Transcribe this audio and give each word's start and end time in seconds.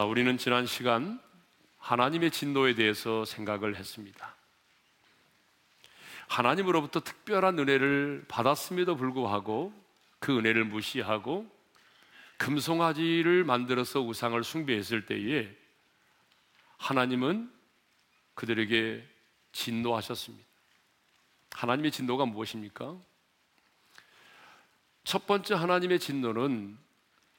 자, 0.00 0.06
우리는 0.06 0.38
지난 0.38 0.64
시간 0.64 1.20
하나님의 1.76 2.30
진노에 2.30 2.74
대해서 2.74 3.26
생각을 3.26 3.76
했습니다. 3.76 4.34
하나님으로부터 6.26 7.00
특별한 7.00 7.58
은혜를 7.58 8.24
받았음에도 8.26 8.96
불구하고 8.96 9.74
그 10.18 10.38
은혜를 10.38 10.64
무시하고 10.64 11.46
금송아지를 12.38 13.44
만들어서 13.44 14.00
우상을 14.00 14.42
숭배했을 14.42 15.04
때에 15.04 15.54
하나님은 16.78 17.52
그들에게 18.32 19.06
진노하셨습니다. 19.52 20.48
하나님의 21.50 21.90
진노가 21.90 22.24
무엇입니까? 22.24 22.96
첫 25.04 25.26
번째 25.26 25.56
하나님의 25.56 26.00
진노는 26.00 26.78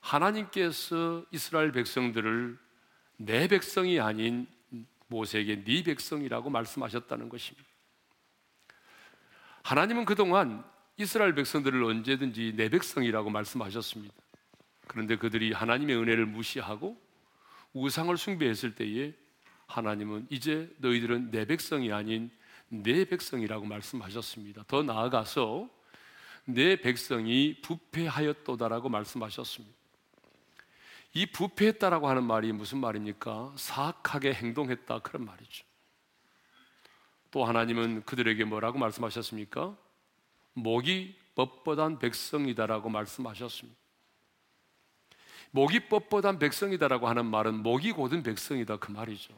하나님께서 0.02 1.23
이스라엘 1.32 1.72
백성들을 1.72 2.58
내 3.18 3.48
백성이 3.48 4.00
아닌 4.00 4.48
모세에게 5.08 5.64
네 5.64 5.84
백성이라고 5.84 6.50
말씀하셨다는 6.50 7.30
것입니다. 7.30 7.68
하나님은 9.64 10.05
그동안 10.05 10.64
이스라엘 10.98 11.36
백성들을 11.36 11.84
언제든지 11.84 12.54
내 12.55 12.70
백성이라고 12.70 13.30
말씀하셨습니다. 13.30 14.14
그런데 14.88 15.16
그들이 15.16 15.54
하나님의 15.54 15.96
은혜를 15.96 16.26
무시하고 16.26 16.99
우상을 17.74 18.16
숭배했을 18.18 18.76
때에 18.76 19.13
하나님은 19.68 20.27
이제 20.30 20.74
너희들은 20.80 21.32
내 21.32 21.46
백성이 21.46 21.94
아닌 21.94 22.30
내 22.68 23.05
백성이라고 23.05 23.66
말씀하셨습니다. 23.66 24.63
더 24.68 24.84
나아가서 24.84 25.70
내 26.46 26.76
백성이 26.76 27.62
부패하였도다라고 27.62 28.90
말씀하셨습니다. 28.90 29.80
이 31.13 31.26
부패했다라고 31.26 32.07
하는 32.07 32.23
말이 32.23 32.51
무슨 32.51 32.79
말입니까? 32.79 33.54
사악하게 33.57 34.34
행동했다 34.34 34.99
그런 34.99 35.26
말이죠. 35.26 35.65
또 37.31 37.45
하나님은 37.45 38.04
그들에게 38.05 38.43
뭐라고 38.45 38.77
말씀하셨습니까? 38.77 39.76
목이 40.54 41.15
뻣뻣한 41.35 41.99
백성이다라고 41.99 42.89
말씀하셨습니다. 42.89 43.79
목이 45.51 45.82
뻣뻣한 45.89 46.39
백성이다라고 46.39 47.07
하는 47.07 47.26
말은 47.26 47.62
목이 47.62 47.91
곧은 47.91 48.23
백성이다 48.23 48.77
그 48.77 48.91
말이죠. 48.91 49.34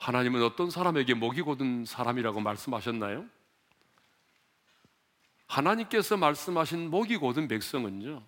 하나님은 0.00 0.42
어떤 0.42 0.70
사람에게 0.70 1.14
목이 1.14 1.42
곧은 1.42 1.84
사람이라고 1.84 2.40
말씀하셨나요? 2.40 3.24
하나님께서 5.46 6.16
말씀하신 6.16 6.90
목이 6.90 7.16
곧은 7.16 7.48
백성은요, 7.48 8.22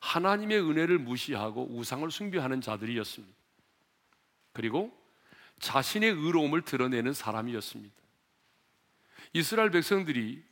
하나님의 0.00 0.60
은혜를 0.60 0.98
무시하고 0.98 1.68
우상을 1.70 2.10
숭배하는 2.10 2.60
자들이었습니다. 2.60 3.34
그리고 4.52 4.92
자신의 5.60 6.10
의로움을 6.10 6.62
드러내는 6.62 7.12
사람이었습니다. 7.12 7.94
이스라엘 9.32 9.70
백성들이 9.70 10.42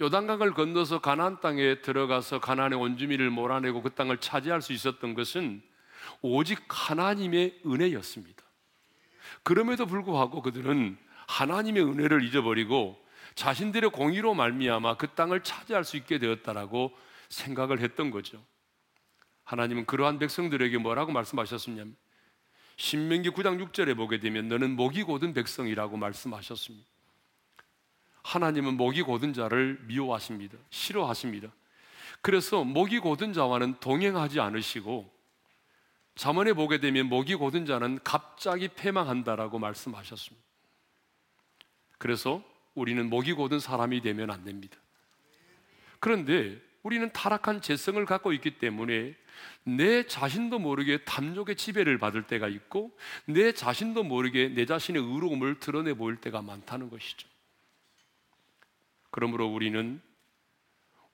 요단강을 0.00 0.52
건너서 0.52 1.00
가나안 1.00 1.40
땅에 1.40 1.80
들어가서 1.80 2.40
가나안의 2.40 2.78
원주민을 2.78 3.30
몰아내고 3.30 3.82
그 3.82 3.94
땅을 3.94 4.18
차지할 4.18 4.60
수 4.60 4.72
있었던 4.72 5.14
것은 5.14 5.62
오직 6.20 6.62
하나님의 6.68 7.62
은혜였습니다. 7.64 8.42
그럼에도 9.42 9.86
불구하고 9.86 10.42
그들은 10.42 10.98
하나님의 11.28 11.82
은혜를 11.82 12.24
잊어버리고 12.24 13.02
자신들의 13.34 13.90
공의로 13.90 14.34
말미암아 14.34 14.96
그 14.96 15.08
땅을 15.08 15.42
차지할 15.42 15.84
수 15.84 15.96
있게 15.96 16.18
되었다라고 16.18 16.96
생각을 17.28 17.80
했던 17.80 18.10
거죠. 18.10 18.44
하나님은 19.44 19.86
그러한 19.86 20.18
백성들에게 20.18 20.78
뭐라고 20.78 21.12
말씀하셨냐면 21.12 21.96
신명기 22.76 23.30
9장 23.30 23.64
6절에 23.70 23.96
보게 23.96 24.18
되면 24.18 24.48
너는 24.48 24.76
목이 24.76 25.02
고든 25.02 25.32
백성이라고 25.32 25.96
말씀하셨습니다. 25.96 26.86
하나님은 28.22 28.76
목이 28.76 29.02
고든 29.02 29.32
자를 29.32 29.78
미워하십니다. 29.84 30.58
싫어하십니다. 30.70 31.48
그래서 32.20 32.64
목이 32.64 32.98
고든 32.98 33.32
자와는 33.32 33.78
동행하지 33.78 34.40
않으시고 34.40 35.14
잠언에 36.16 36.54
보게 36.54 36.80
되면 36.80 37.06
목이 37.06 37.34
고든 37.36 37.66
자는 37.66 38.00
갑자기 38.02 38.68
패망한다라고 38.68 39.58
말씀하셨습니다. 39.58 40.44
그래서 41.98 42.42
우리는 42.74 43.08
목이 43.08 43.32
고든 43.32 43.60
사람이 43.60 44.00
되면 44.00 44.30
안 44.30 44.44
됩니다. 44.44 44.76
그런데 46.00 46.60
우리는 46.86 47.10
타락한 47.10 47.62
재성을 47.62 48.04
갖고 48.06 48.32
있기 48.32 48.58
때문에 48.58 49.16
내 49.64 50.06
자신도 50.06 50.60
모르게 50.60 50.98
탐욕의 51.04 51.56
지배를 51.56 51.98
받을 51.98 52.22
때가 52.22 52.46
있고 52.46 52.96
내 53.24 53.50
자신도 53.50 54.04
모르게 54.04 54.50
내 54.50 54.66
자신의 54.66 55.02
의로움을 55.02 55.58
드러내 55.58 55.94
보일 55.94 56.14
때가 56.18 56.42
많다는 56.42 56.88
것이죠. 56.88 57.28
그러므로 59.10 59.48
우리는 59.48 60.00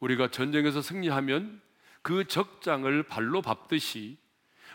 우리가 0.01 0.31
전쟁에서 0.31 0.83
승리하면 0.83 1.63
그 2.03 2.27
적장을 2.27 3.03
발로 3.05 3.41
밟듯이 3.41 4.19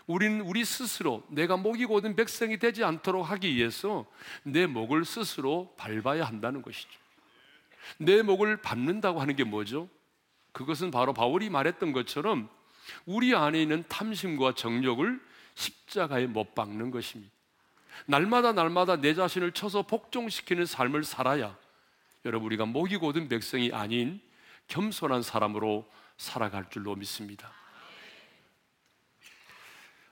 우리는 0.08 0.40
우리 0.40 0.64
스스로 0.64 1.22
내가 1.28 1.56
목이 1.56 1.84
고든 1.84 2.16
백성이 2.16 2.58
되지 2.58 2.82
않도록 2.82 3.30
하기 3.30 3.54
위해서 3.54 4.04
내 4.42 4.66
목을 4.66 5.04
스스로 5.04 5.72
밟아야 5.76 6.24
한다는 6.24 6.60
것이죠. 6.60 6.90
내 7.98 8.22
목을 8.22 8.56
밟는다고 8.56 9.20
하는 9.20 9.36
게 9.36 9.44
뭐죠? 9.44 9.88
그것은 10.58 10.90
바로 10.90 11.14
바울이 11.14 11.50
말했던 11.50 11.92
것처럼 11.92 12.48
우리 13.06 13.32
안에 13.32 13.62
있는 13.62 13.84
탐심과 13.88 14.56
정욕을 14.56 15.20
십자가에 15.54 16.26
못 16.26 16.56
박는 16.56 16.90
것입니다. 16.90 17.32
날마다 18.06 18.50
날마다 18.52 18.96
내 18.96 19.14
자신을 19.14 19.52
쳐서 19.52 19.82
복종시키는 19.82 20.66
삶을 20.66 21.04
살아야 21.04 21.56
여러분 22.24 22.46
우리가 22.46 22.66
목이 22.66 22.96
고든 22.96 23.28
백성이 23.28 23.70
아닌 23.72 24.20
겸손한 24.66 25.22
사람으로 25.22 25.88
살아갈 26.16 26.68
줄로 26.70 26.96
믿습니다. 26.96 27.52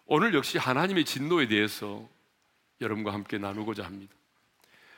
오늘 0.05 0.33
역시 0.33 0.59
하나님의 0.59 1.07
진노에 1.07 1.49
대해서 1.49 2.09
여러분과 2.81 3.13
함께 3.13 3.39
나누고자 3.39 3.85
합니다. 3.85 4.15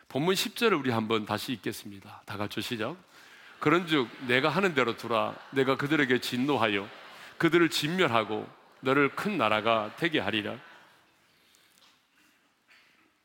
본문 0.09 0.35
10절을 0.35 0.79
우리 0.79 0.91
한번 0.91 1.25
다시 1.25 1.53
읽겠습니다. 1.55 2.23
다 2.27 2.37
같이 2.37 2.61
시작. 2.61 3.08
그런즉 3.61 4.09
내가 4.27 4.49
하는 4.49 4.75
대로 4.75 4.97
두라 4.97 5.35
내가 5.53 5.77
그들에게 5.77 6.21
진노하여 6.21 6.89
그들을 7.39 7.69
진멸하고 7.71 8.49
너를 8.81 9.15
큰 9.15 9.37
나라가 9.39 9.95
되게 9.97 10.21
하리라. 10.21 10.57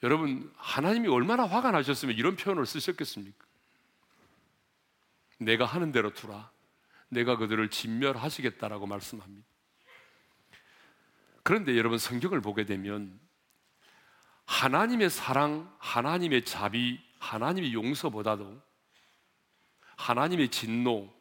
여러분 0.02 0.52
하나님이 0.58 1.08
얼마나 1.08 1.46
화가 1.46 1.72
나셨으면 1.72 2.16
이런 2.16 2.36
표현을 2.36 2.66
쓰셨겠습니까? 2.66 3.46
내가 5.40 5.66
하는 5.66 5.92
대로 5.92 6.14
두라. 6.14 6.52
내가 7.10 7.38
그들을 7.38 7.70
진멸하시겠다라고 7.70 8.88
말씀합니다. 8.88 9.48
그런데 11.44 11.78
여러분 11.78 11.98
성경을 11.98 12.42
보게 12.42 12.66
되면 12.66 13.20
하나님의 14.46 15.10
사랑, 15.10 15.74
하나님의 15.80 16.46
자비, 16.46 17.00
하나님의 17.20 17.74
용서보다도 17.74 18.62
하나님의 19.96 20.50
진노, 20.50 21.14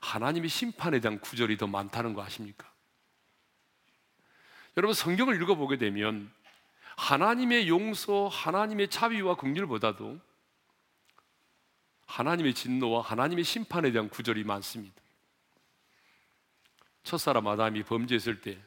하나님의 0.00 0.48
심판에 0.48 1.00
대한 1.00 1.20
구절이 1.20 1.56
더 1.56 1.66
많다는 1.66 2.14
거 2.14 2.22
아십니까? 2.22 2.70
여러분 4.76 4.94
성경을 4.94 5.40
읽어보게 5.40 5.78
되면 5.78 6.32
하나님의 6.96 7.68
용서, 7.68 8.28
하나님의 8.28 8.88
자비와 8.88 9.36
긍휼보다도 9.36 10.20
하나님의 12.06 12.54
진노와 12.54 13.02
하나님의 13.02 13.44
심판에 13.44 13.90
대한 13.90 14.08
구절이 14.08 14.44
많습니다. 14.44 14.94
첫사람 17.02 17.46
아담이 17.46 17.82
범죄했을 17.82 18.40
때 18.40 18.58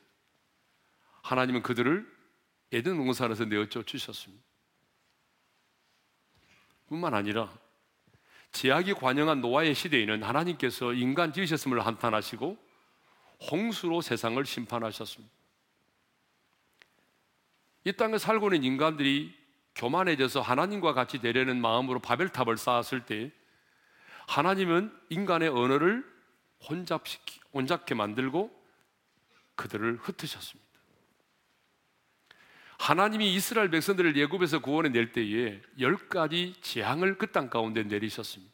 하나님은 1.24 1.62
그들을 1.63 2.18
에덴 2.71 2.98
동산에서 2.98 3.45
내어 3.45 3.68
쫓으셨습니다. 3.68 4.44
뿐만 6.88 7.13
아니라 7.13 7.53
제약이 8.52 8.94
관영한 8.94 9.42
노아의 9.42 9.76
시대에는 9.76 10.24
하나님께서 10.24 10.94
인간 10.94 11.34
지으셨음을 11.34 11.86
한탄하시고 11.86 12.58
홍수로 13.52 14.02
세상을 14.02 14.44
심판하셨습니다. 14.46 15.34
이 17.84 17.94
땅에 17.94 18.18
살고 18.18 18.48
있는 18.48 18.64
인간들이 18.64 19.34
교만해져서 19.76 20.42
하나님과 20.42 20.94
같이 20.94 21.20
되려는 21.20 21.62
마음으로 21.62 22.00
바벨탑을 22.00 22.58
쌓았을 22.58 23.06
때 23.06 23.32
하나님은 24.28 24.92
인간의 25.10 25.50
언어를 25.50 26.04
혼잡시키, 26.68 27.40
혼잡게 27.54 27.96
만들고 27.96 28.52
그들을 29.56 29.98
흩으셨습니다. 30.02 30.67
하나님이 32.77 33.33
이스라엘 33.33 33.69
백성들을 33.69 34.15
예굽에서 34.15 34.59
구원해 34.59 34.89
낼 34.89 35.12
때에 35.12 35.62
열 35.79 35.97
가지 36.09 36.53
재앙을 36.62 37.18
그 37.18 37.31
땅 37.31 37.50
가운데 37.50 37.83
내리셨습니다. 37.83 38.53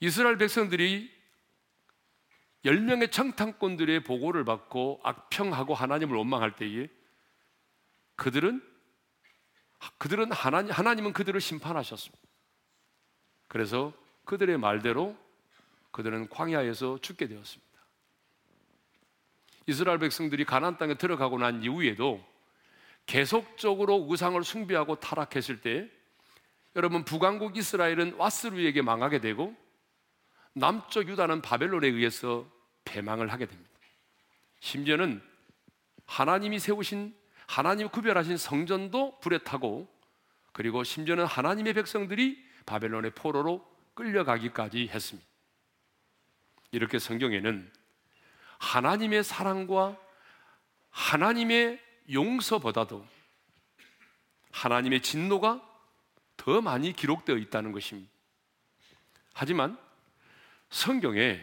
이스라엘 0.00 0.38
백성들이 0.38 1.10
10명의 2.64 3.10
청탄꾼들의 3.10 4.04
보고를 4.04 4.44
받고 4.44 5.00
악평하고 5.02 5.74
하나님을 5.74 6.16
원망할 6.16 6.54
때에 6.56 6.88
그들은 8.16 8.62
그들은 9.96 10.32
하나님 10.32 10.72
하나님은 10.72 11.12
그들을 11.12 11.40
심판하셨습니다. 11.40 12.22
그래서 13.46 13.92
그들의 14.24 14.58
말대로 14.58 15.16
그들은 15.92 16.28
광야에서 16.28 16.98
죽게 17.00 17.28
되었습니다. 17.28 17.67
이스라엘 19.68 19.98
백성들이 19.98 20.46
가나안 20.46 20.78
땅에 20.78 20.94
들어가고 20.94 21.36
난 21.38 21.62
이후에도 21.62 22.24
계속적으로 23.04 23.96
우상을 23.96 24.42
숭배하고 24.42 24.98
타락했을 24.98 25.60
때 25.60 25.90
여러분 26.74 27.04
북왕국 27.04 27.54
이스라엘은 27.54 28.14
와스루에게 28.14 28.80
망하게 28.80 29.20
되고 29.20 29.54
남쪽 30.54 31.06
유다는 31.06 31.42
바벨론에 31.42 31.86
의해서 31.86 32.50
패망을 32.84 33.30
하게 33.30 33.44
됩니다. 33.44 33.70
심지어는 34.60 35.22
하나님이 36.06 36.58
세우신 36.58 37.14
하나님 37.46 37.90
구별하신 37.90 38.38
성전도 38.38 39.20
불에 39.20 39.36
타고 39.36 39.86
그리고 40.52 40.82
심지어는 40.82 41.26
하나님의 41.26 41.74
백성들이 41.74 42.42
바벨론의 42.64 43.10
포로로 43.10 43.66
끌려가기까지 43.92 44.88
했습니다. 44.88 45.28
이렇게 46.70 46.98
성경에는 46.98 47.70
하나님의 48.58 49.24
사랑과 49.24 49.96
하나님의 50.90 51.80
용서보다도 52.12 53.06
하나님의 54.50 55.02
진노가 55.02 55.62
더 56.36 56.60
많이 56.60 56.92
기록되어 56.92 57.36
있다는 57.36 57.72
것입니다. 57.72 58.10
하지만 59.34 59.78
성경에 60.70 61.40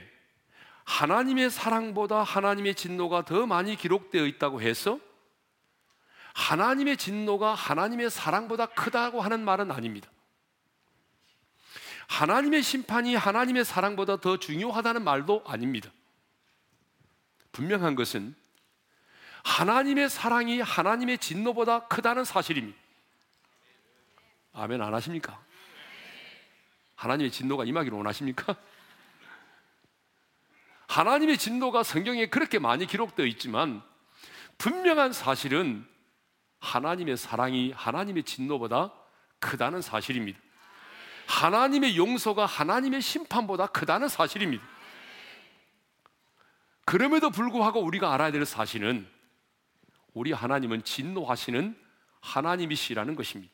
하나님의 0.84 1.50
사랑보다 1.50 2.24
하나님의 2.24 2.76
진노가 2.76 3.26
더 3.26 3.46
많이 3.46 3.76
기록되어 3.76 4.26
있다고 4.26 4.62
해서 4.62 5.00
하나님의 6.34 6.98
진노가 6.98 7.54
하나님의 7.56 8.10
사랑보다 8.10 8.68
크다고 8.68 9.22
하는 9.22 9.44
말은 9.44 9.72
아닙니다. 9.72 10.10
하나님의 12.08 12.62
심판이 12.62 13.16
하나님의 13.16 13.66
사랑보다 13.66 14.18
더 14.18 14.38
중요하다는 14.38 15.04
말도 15.04 15.44
아닙니다. 15.48 15.90
분명한 17.56 17.96
것은 17.96 18.36
하나님의 19.46 20.10
사랑이 20.10 20.60
하나님의 20.60 21.20
진노보다 21.20 21.88
크다는 21.88 22.26
사실입니다. 22.26 22.78
아멘 24.52 24.82
안 24.82 24.94
하십니까? 24.94 25.42
하나님의 26.96 27.32
진노가 27.32 27.64
임하기를 27.64 27.98
원하십니까? 27.98 28.58
하나님의 30.88 31.38
진노가 31.38 31.84
성경에 31.84 32.26
그렇게 32.28 32.60
많이 32.60 32.86
기록되어 32.86 33.26
있지만 33.28 33.82
분명한 34.58 35.14
사실은 35.14 35.88
하나님의 36.60 37.16
사랑이 37.16 37.72
하나님의 37.72 38.24
진노보다 38.24 38.92
크다는 39.40 39.82
사실입니다. 39.82 40.40
하나님의 41.28 41.96
용서가 41.96 42.46
하나님의 42.46 43.02
심판보다 43.02 43.68
크다는 43.68 44.10
사실입니다. 44.10 44.75
그럼에도 46.86 47.32
불구하고 47.32 47.82
우리가 47.82 48.14
알아야 48.14 48.32
될 48.32 48.46
사실은 48.46 49.08
우리 50.14 50.32
하나님은 50.32 50.84
진노하시는 50.84 51.76
하나님이시라는 52.22 53.16
것입니다. 53.16 53.54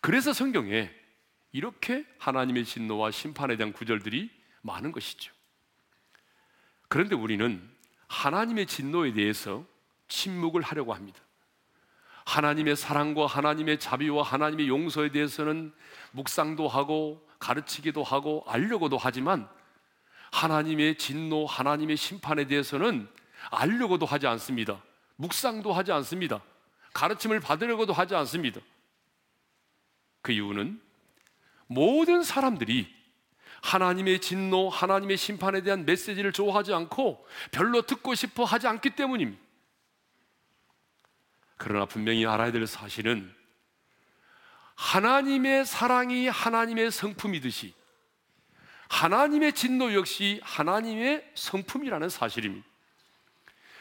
그래서 0.00 0.32
성경에 0.32 0.90
이렇게 1.52 2.06
하나님의 2.18 2.64
진노와 2.64 3.10
심판에 3.10 3.56
대한 3.56 3.72
구절들이 3.72 4.30
많은 4.62 4.92
것이죠. 4.92 5.32
그런데 6.88 7.14
우리는 7.14 7.70
하나님의 8.08 8.66
진노에 8.66 9.12
대해서 9.12 9.64
침묵을 10.08 10.62
하려고 10.62 10.92
합니다. 10.92 11.20
하나님의 12.26 12.76
사랑과 12.76 13.26
하나님의 13.26 13.78
자비와 13.78 14.22
하나님의 14.22 14.68
용서에 14.68 15.10
대해서는 15.10 15.72
묵상도 16.12 16.68
하고 16.68 17.26
가르치기도 17.38 18.02
하고 18.02 18.44
알려고도 18.46 18.98
하지만 18.98 19.48
하나님의 20.32 20.96
진노, 20.98 21.46
하나님의 21.46 21.96
심판에 21.96 22.46
대해서는 22.46 23.08
알려고도 23.50 24.06
하지 24.06 24.26
않습니다. 24.26 24.82
묵상도 25.16 25.72
하지 25.72 25.92
않습니다. 25.92 26.42
가르침을 26.92 27.40
받으려고도 27.40 27.92
하지 27.92 28.14
않습니다. 28.14 28.60
그 30.22 30.32
이유는 30.32 30.80
모든 31.66 32.22
사람들이 32.22 32.92
하나님의 33.62 34.20
진노, 34.20 34.68
하나님의 34.68 35.16
심판에 35.16 35.62
대한 35.62 35.84
메시지를 35.84 36.32
좋아하지 36.32 36.72
않고 36.72 37.26
별로 37.50 37.82
듣고 37.82 38.14
싶어 38.14 38.44
하지 38.44 38.66
않기 38.66 38.90
때문입니다. 38.90 39.40
그러나 41.56 41.84
분명히 41.84 42.24
알아야 42.26 42.52
될 42.52 42.66
사실은 42.66 43.34
하나님의 44.76 45.66
사랑이 45.66 46.26
하나님의 46.26 46.90
성품이듯이 46.90 47.74
하나님의 48.90 49.52
진노 49.52 49.94
역시 49.94 50.40
하나님의 50.42 51.30
성품이라는 51.34 52.08
사실입니다. 52.08 52.66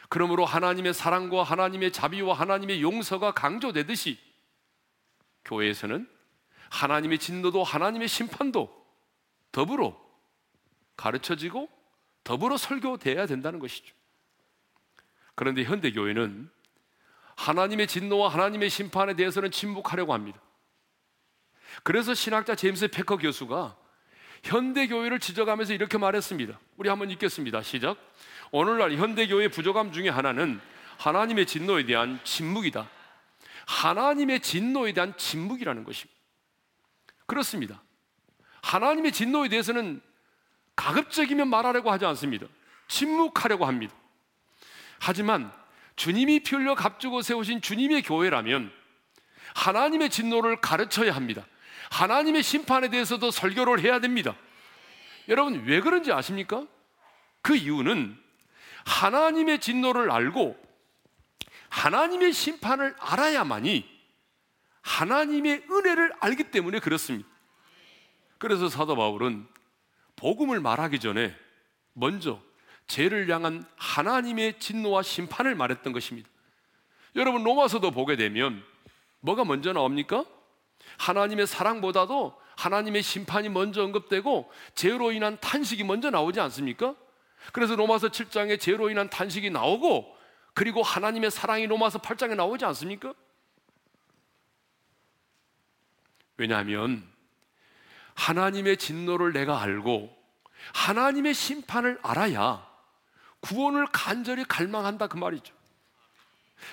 그러므로 0.08 0.46
하나님의 0.46 0.94
사랑과 0.94 1.44
하나님의 1.44 1.92
자비와 1.92 2.36
하나님의 2.36 2.82
용서가 2.82 3.32
강조되듯이 3.34 4.20
교회에서는 5.46 6.08
하나님의 6.70 7.18
진노도 7.18 7.64
하나님의 7.64 8.08
심판도 8.08 8.70
더불어 9.52 10.00
가르쳐지고 10.96 11.68
더불어 12.24 12.58
설교돼야 12.58 13.26
된다는 13.26 13.60
것이죠. 13.60 13.96
그런데 15.34 15.64
현대 15.64 15.92
교회는 15.92 16.52
하나님의 17.36 17.88
진노와 17.88 18.30
하나님의 18.30 18.70
심판에 18.70 19.16
대해서는 19.16 19.50
침묵하려고 19.50 20.14
합니다. 20.14 20.40
그래서 21.84 22.14
신학자 22.14 22.56
제임스 22.56 22.90
패커 22.90 23.18
교수가 23.18 23.79
현대 24.44 24.88
교회를 24.88 25.20
지적하면서 25.20 25.74
이렇게 25.74 25.98
말했습니다. 25.98 26.60
우리 26.78 26.90
한번 26.90 27.10
읽겠습니다. 27.12 27.62
시작. 27.62 27.98
오늘날 28.52 28.94
현대 28.94 29.28
교회의 29.28 29.50
부족함 29.50 29.92
중에 29.92 30.10
하나는 30.10 30.60
하나님의 30.98 31.46
진노에 31.46 31.86
대한 31.86 32.20
침묵이다. 32.24 32.90
하나님의 33.68 34.40
진노에 34.40 34.94
대한 34.94 35.16
침묵이라는 35.18 35.84
것입니다. 35.84 36.20
그렇습니다. 37.26 37.82
하나님의 38.62 39.12
진노에 39.12 39.50
대해서는 39.50 40.02
가급적이면 40.76 41.48
말하려고 41.50 41.92
하지 41.92 42.06
않습니다. 42.06 42.48
침묵하려고 42.88 43.66
합니다. 43.66 43.94
하지만 45.00 45.52
주님이 45.96 46.40
피 46.42 46.56
흘려 46.56 46.76
값주고 46.76 47.22
세우신 47.22 47.62
주님의 47.62 48.04
교회라면 48.04 48.72
하나님의 49.54 50.10
진노를 50.10 50.62
가르쳐야 50.62 51.14
합니다. 51.14 51.46
하나님의 51.90 52.44
심판에 52.44 52.90
대해서도 52.90 53.32
설교를 53.32 53.82
해야 53.82 54.00
됩니다. 54.00 54.36
여러분, 55.28 55.64
왜 55.66 55.82
그런지 55.82 56.12
아십니까? 56.12 56.66
그 57.42 57.56
이유는 57.56 58.18
하나님의 58.86 59.60
진노를 59.60 60.12
알고 60.12 60.58
하나님의 61.70 62.34
심판을 62.34 62.96
알아야만이 63.00 63.88
하나님의 64.82 65.66
은혜를 65.70 66.14
알기 66.20 66.46
때문에 66.52 66.80
그렇습니다. 66.80 67.28
그래서 68.38 68.70
사도 68.70 68.96
바울은 68.96 69.46
복음을 70.16 70.60
말하기 70.60 71.00
전에 71.00 71.36
먼저 71.94 72.42
죄를 72.88 73.30
향한 73.30 73.66
하나님의 73.76 74.60
진노와 74.60 75.04
심판을 75.04 75.54
말했던 75.56 75.94
것입니다. 75.94 76.28
여러분 77.16 77.44
로마서도 77.44 77.92
보게 77.92 78.16
되면 78.16 78.64
뭐가 79.20 79.46
먼저 79.46 79.74
나옵니까? 79.74 80.26
하나님의 80.98 81.48
사랑보다도 81.48 82.40
하나님의 82.56 83.04
심판이 83.04 83.50
먼저 83.50 83.84
언급되고 83.84 84.52
죄로 84.76 85.12
인한 85.12 85.38
탄식이 85.40 85.84
먼저 85.84 86.10
나오지 86.10 86.40
않습니까? 86.42 86.96
그래서 87.54 87.76
로마서 87.76 88.10
7장에 88.10 88.60
죄로 88.60 88.90
인한 88.90 89.10
탄식이 89.10 89.50
나오고 89.50 90.18
그리고 90.54 90.84
하나님의 90.84 91.32
사랑이 91.32 91.68
로마서 91.68 92.00
8장에 92.00 92.36
나오지 92.36 92.66
않습니까? 92.66 93.14
왜냐하면 96.38 97.08
하나님의 98.16 98.78
진노를 98.78 99.34
내가 99.34 99.62
알고 99.62 100.16
하나님의 100.74 101.34
심판을 101.34 102.00
알아야 102.02 102.68
구원을 103.40 103.88
간절히 103.92 104.44
갈망한다 104.44 105.08
그 105.08 105.18
말이죠. 105.18 105.59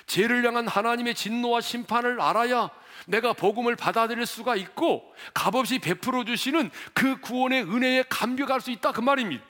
죄를 0.05 0.45
향한 0.45 0.67
하나님의 0.67 1.15
진노와 1.15 1.61
심판을 1.61 2.19
알아야 2.21 2.69
내가 3.05 3.33
복음을 3.33 3.75
받아들일 3.75 4.25
수가 4.25 4.55
있고 4.55 5.13
값없이 5.33 5.79
베풀어 5.79 6.23
주시는 6.25 6.69
그 6.93 7.19
구원의 7.21 7.63
은혜에 7.63 8.03
감격할 8.09 8.61
수 8.61 8.71
있다 8.71 8.91
그 8.91 9.01
말입니다. 9.01 9.43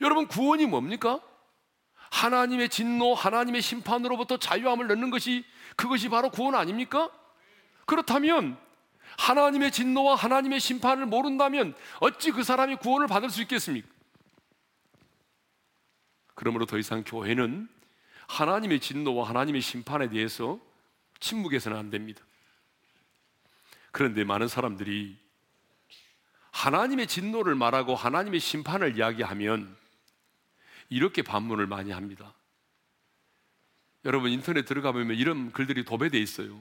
여러분 0.00 0.26
구원이 0.26 0.66
뭡니까? 0.66 1.20
하나님의 2.10 2.68
진노, 2.68 3.14
하나님의 3.14 3.62
심판으로부터 3.62 4.36
자유함을 4.36 4.86
넣는 4.88 5.10
것이 5.10 5.44
그것이 5.76 6.08
바로 6.08 6.30
구원 6.30 6.54
아닙니까? 6.54 7.10
그렇다면 7.86 8.58
하나님의 9.18 9.70
진노와 9.72 10.16
하나님의 10.16 10.60
심판을 10.60 11.06
모른다면 11.06 11.74
어찌 12.00 12.30
그 12.30 12.42
사람이 12.42 12.76
구원을 12.76 13.06
받을 13.06 13.30
수 13.30 13.40
있겠습니까? 13.42 13.88
그러므로 16.34 16.66
더 16.66 16.78
이상 16.78 17.02
교회는 17.04 17.68
하나님의 18.32 18.80
진노와 18.80 19.28
하나님의 19.28 19.60
심판에 19.60 20.08
대해서 20.08 20.58
침묵해서는 21.20 21.76
안 21.76 21.90
됩니다. 21.90 22.22
그런데 23.90 24.24
많은 24.24 24.48
사람들이 24.48 25.18
하나님의 26.50 27.08
진노를 27.08 27.54
말하고 27.54 27.94
하나님의 27.94 28.40
심판을 28.40 28.96
이야기하면 28.96 29.76
이렇게 30.88 31.20
반문을 31.20 31.66
많이 31.66 31.90
합니다. 31.90 32.34
여러분 34.06 34.30
인터넷 34.30 34.64
들어가 34.64 34.92
보면 34.92 35.16
이런 35.16 35.52
글들이 35.52 35.84
도배돼 35.84 36.18
있어요. 36.18 36.58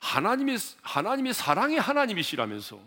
하나님의 0.00 0.58
하나님의 0.82 1.32
사랑의 1.32 1.80
하나님이시라면서 1.80 2.78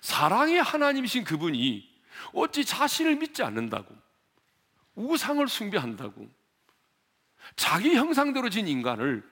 사랑의 0.00 0.62
하나님이신 0.62 1.24
그분이 1.24 1.88
어찌 2.34 2.64
자신을 2.64 3.16
믿지 3.16 3.42
않는다고 3.42 4.07
우상을 4.98 5.46
숭배한다고 5.48 6.28
자기 7.56 7.94
형상대로 7.94 8.50
진 8.50 8.66
인간을 8.66 9.22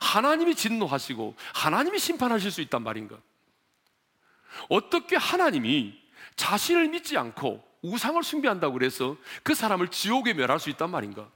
하나님이 0.00 0.54
진노하시고 0.54 1.34
하나님이 1.54 1.98
심판하실 1.98 2.50
수 2.50 2.60
있단 2.60 2.82
말인가? 2.82 3.18
어떻게 4.68 5.16
하나님이 5.16 6.00
자신을 6.36 6.88
믿지 6.88 7.16
않고 7.16 7.66
우상을 7.82 8.22
숭배한다고 8.22 8.74
그래서 8.74 9.16
그 9.42 9.54
사람을 9.54 9.88
지옥에 9.88 10.34
멸할 10.34 10.60
수 10.60 10.70
있단 10.70 10.90
말인가? 10.90 11.30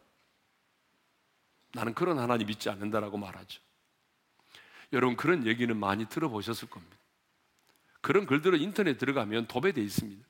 나는 1.72 1.94
그런 1.94 2.18
하나님 2.18 2.46
믿지 2.46 2.70
않는다라고 2.70 3.18
말하죠. 3.18 3.60
여러분 4.92 5.16
그런 5.16 5.46
얘기는 5.46 5.74
많이 5.76 6.06
들어보셨을 6.06 6.68
겁니다. 6.70 6.96
그런 8.00 8.26
글들은 8.26 8.60
인터넷 8.60 8.96
들어가면 8.96 9.46
도배되어 9.46 9.84
있습니다. 9.84 10.26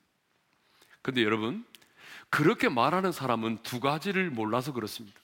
근데 1.01 1.23
여러분 1.23 1.65
그렇게 2.29 2.69
말하는 2.69 3.11
사람은 3.11 3.63
두 3.63 3.79
가지를 3.79 4.29
몰라서 4.29 4.73
그렇습니다. 4.73 5.19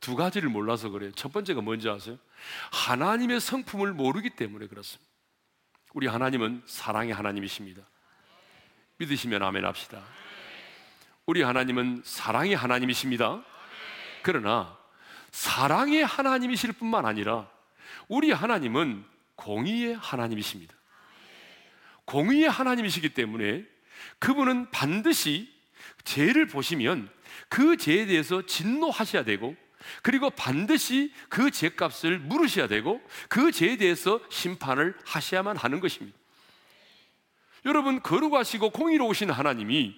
두 0.00 0.14
가지를 0.14 0.48
몰라서 0.48 0.90
그래요. 0.90 1.10
첫 1.12 1.32
번째가 1.32 1.60
뭔지 1.60 1.88
아세요? 1.88 2.18
하나님의 2.70 3.40
성품을 3.40 3.92
모르기 3.92 4.30
때문에 4.30 4.66
그렇습니다. 4.66 5.10
우리 5.94 6.06
하나님은 6.06 6.62
사랑의 6.66 7.12
하나님이십니다. 7.12 7.82
믿으시면 8.98 9.42
아멘 9.42 9.64
합시다. 9.64 10.02
우리 11.24 11.42
하나님은 11.42 12.02
사랑의 12.04 12.54
하나님이십니다. 12.54 13.42
그러나 14.22 14.78
사랑의 15.32 16.04
하나님이실 16.04 16.72
뿐만 16.74 17.04
아니라 17.04 17.50
우리 18.08 18.30
하나님은 18.30 19.04
공의의 19.34 19.94
하나님이십니다. 19.96 20.74
공의의 22.04 22.48
하나님이시기 22.48 23.14
때문에 23.14 23.64
그분은 24.18 24.70
반드시 24.70 25.55
죄를 26.06 26.46
보시면 26.46 27.10
그 27.50 27.76
죄에 27.76 28.06
대해서 28.06 28.46
진노하셔야 28.46 29.24
되고 29.24 29.54
그리고 30.02 30.30
반드시 30.30 31.12
그 31.28 31.50
죄값을 31.50 32.18
물으셔야 32.20 32.66
되고 32.66 33.02
그 33.28 33.52
죄에 33.52 33.76
대해서 33.76 34.20
심판을 34.30 34.94
하셔야만 35.04 35.56
하는 35.56 35.80
것입니다. 35.80 36.16
여러분 37.66 38.00
거룩하시고 38.00 38.70
공의로우신 38.70 39.30
하나님이 39.30 39.94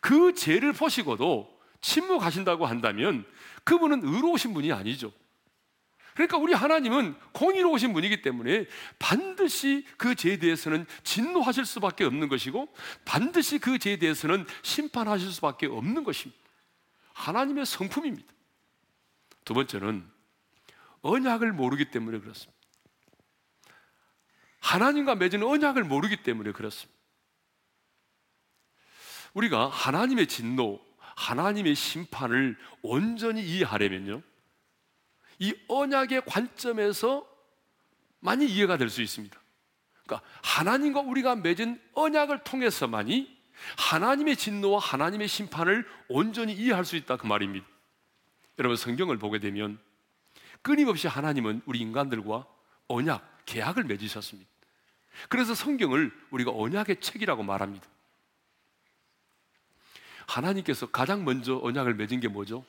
그 0.00 0.34
죄를 0.34 0.72
보시고도 0.72 1.48
침묵하신다고 1.80 2.66
한다면 2.66 3.24
그분은 3.62 4.00
의로우신 4.04 4.52
분이 4.52 4.72
아니죠. 4.72 5.12
그러니까 6.14 6.38
우리 6.38 6.54
하나님은 6.54 7.16
공의로우신 7.32 7.92
분이기 7.92 8.22
때문에 8.22 8.66
반드시 9.00 9.84
그 9.96 10.14
죄에 10.14 10.38
대해서는 10.38 10.86
진노하실 11.02 11.66
수밖에 11.66 12.04
없는 12.04 12.28
것이고 12.28 12.72
반드시 13.04 13.58
그 13.58 13.78
죄에 13.78 13.98
대해서는 13.98 14.46
심판하실 14.62 15.32
수밖에 15.32 15.66
없는 15.66 16.04
것입니다. 16.04 16.40
하나님의 17.12 17.66
성품입니다. 17.66 18.32
두 19.44 19.54
번째는 19.54 20.08
언약을 21.02 21.52
모르기 21.52 21.90
때문에 21.90 22.20
그렇습니다. 22.20 22.54
하나님과 24.60 25.16
맺은 25.16 25.42
언약을 25.42 25.84
모르기 25.84 26.22
때문에 26.22 26.52
그렇습니다. 26.52 26.94
우리가 29.34 29.68
하나님의 29.68 30.28
진노, 30.28 30.80
하나님의 31.16 31.74
심판을 31.74 32.56
온전히 32.82 33.42
이해하려면요. 33.42 34.22
이 35.38 35.54
언약의 35.68 36.24
관점에서 36.26 37.28
많이 38.20 38.46
이해가 38.46 38.76
될 38.76 38.88
수 38.88 39.02
있습니다. 39.02 39.38
그러니까 40.04 40.28
하나님과 40.42 41.00
우리가 41.00 41.36
맺은 41.36 41.80
언약을 41.94 42.44
통해서만이 42.44 43.34
하나님의 43.78 44.36
진노와 44.36 44.78
하나님의 44.78 45.28
심판을 45.28 45.86
온전히 46.08 46.52
이해할 46.52 46.84
수 46.84 46.96
있다 46.96 47.16
그 47.16 47.26
말입니다. 47.26 47.66
여러분 48.58 48.76
성경을 48.76 49.18
보게 49.18 49.38
되면 49.38 49.78
끊임없이 50.62 51.08
하나님은 51.08 51.62
우리 51.66 51.80
인간들과 51.80 52.46
언약, 52.88 53.46
계약을 53.46 53.84
맺으셨습니다. 53.84 54.50
그래서 55.28 55.54
성경을 55.54 56.12
우리가 56.30 56.50
언약의 56.54 57.00
책이라고 57.00 57.42
말합니다. 57.42 57.86
하나님께서 60.26 60.86
가장 60.86 61.24
먼저 61.24 61.60
언약을 61.62 61.94
맺은 61.94 62.20
게 62.20 62.28
뭐죠? 62.28 62.64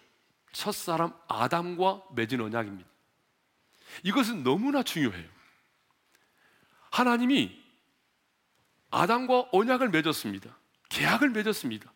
첫사람 0.56 1.14
아담과 1.28 2.02
맺은 2.16 2.40
언약입니다. 2.40 2.90
이것은 4.04 4.44
너무나 4.44 4.84
중요해요. 4.84 5.28
하나님이 6.92 7.62
아담과 8.90 9.50
언약을 9.52 9.90
맺었습니다. 9.90 10.58
계약을 10.88 11.32
맺었습니다. 11.32 11.92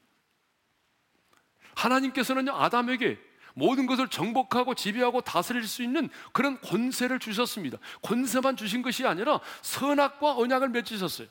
하나님께서는요, 1.74 2.54
아담에게 2.54 3.18
모든 3.54 3.86
것을 3.86 4.10
정복하고 4.10 4.75
지배하고 4.75 5.22
다스릴 5.22 5.66
수 5.66 5.82
있는 5.82 6.10
그런 6.34 6.60
권세를 6.60 7.20
주셨습니다. 7.20 7.78
권세만 8.01 8.58
주신 8.58 8.82
것이 8.82 9.08
아니라 9.08 9.39
선악과 9.62 10.36
언약을 10.36 10.68
맺으셨어요. 10.70 11.30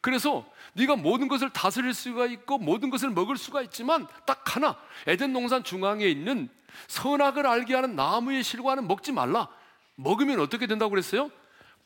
그래서 0.00 0.50
네가 0.74 0.96
모든 0.96 1.28
것을 1.28 1.50
다스릴 1.50 1.92
수가 1.94 2.26
있고 2.26 2.58
모든 2.58 2.90
것을 2.90 3.10
먹을 3.10 3.36
수가 3.36 3.62
있지만 3.62 4.06
딱 4.26 4.56
하나 4.56 4.78
에덴 5.06 5.32
동산 5.32 5.62
중앙에 5.62 6.06
있는 6.06 6.48
선악을 6.88 7.46
알게 7.46 7.74
하는 7.74 7.96
나무의 7.96 8.42
실과는 8.42 8.88
먹지 8.88 9.12
말라. 9.12 9.48
먹으면 9.96 10.40
어떻게 10.40 10.66
된다고 10.66 10.90
그랬어요? 10.90 11.30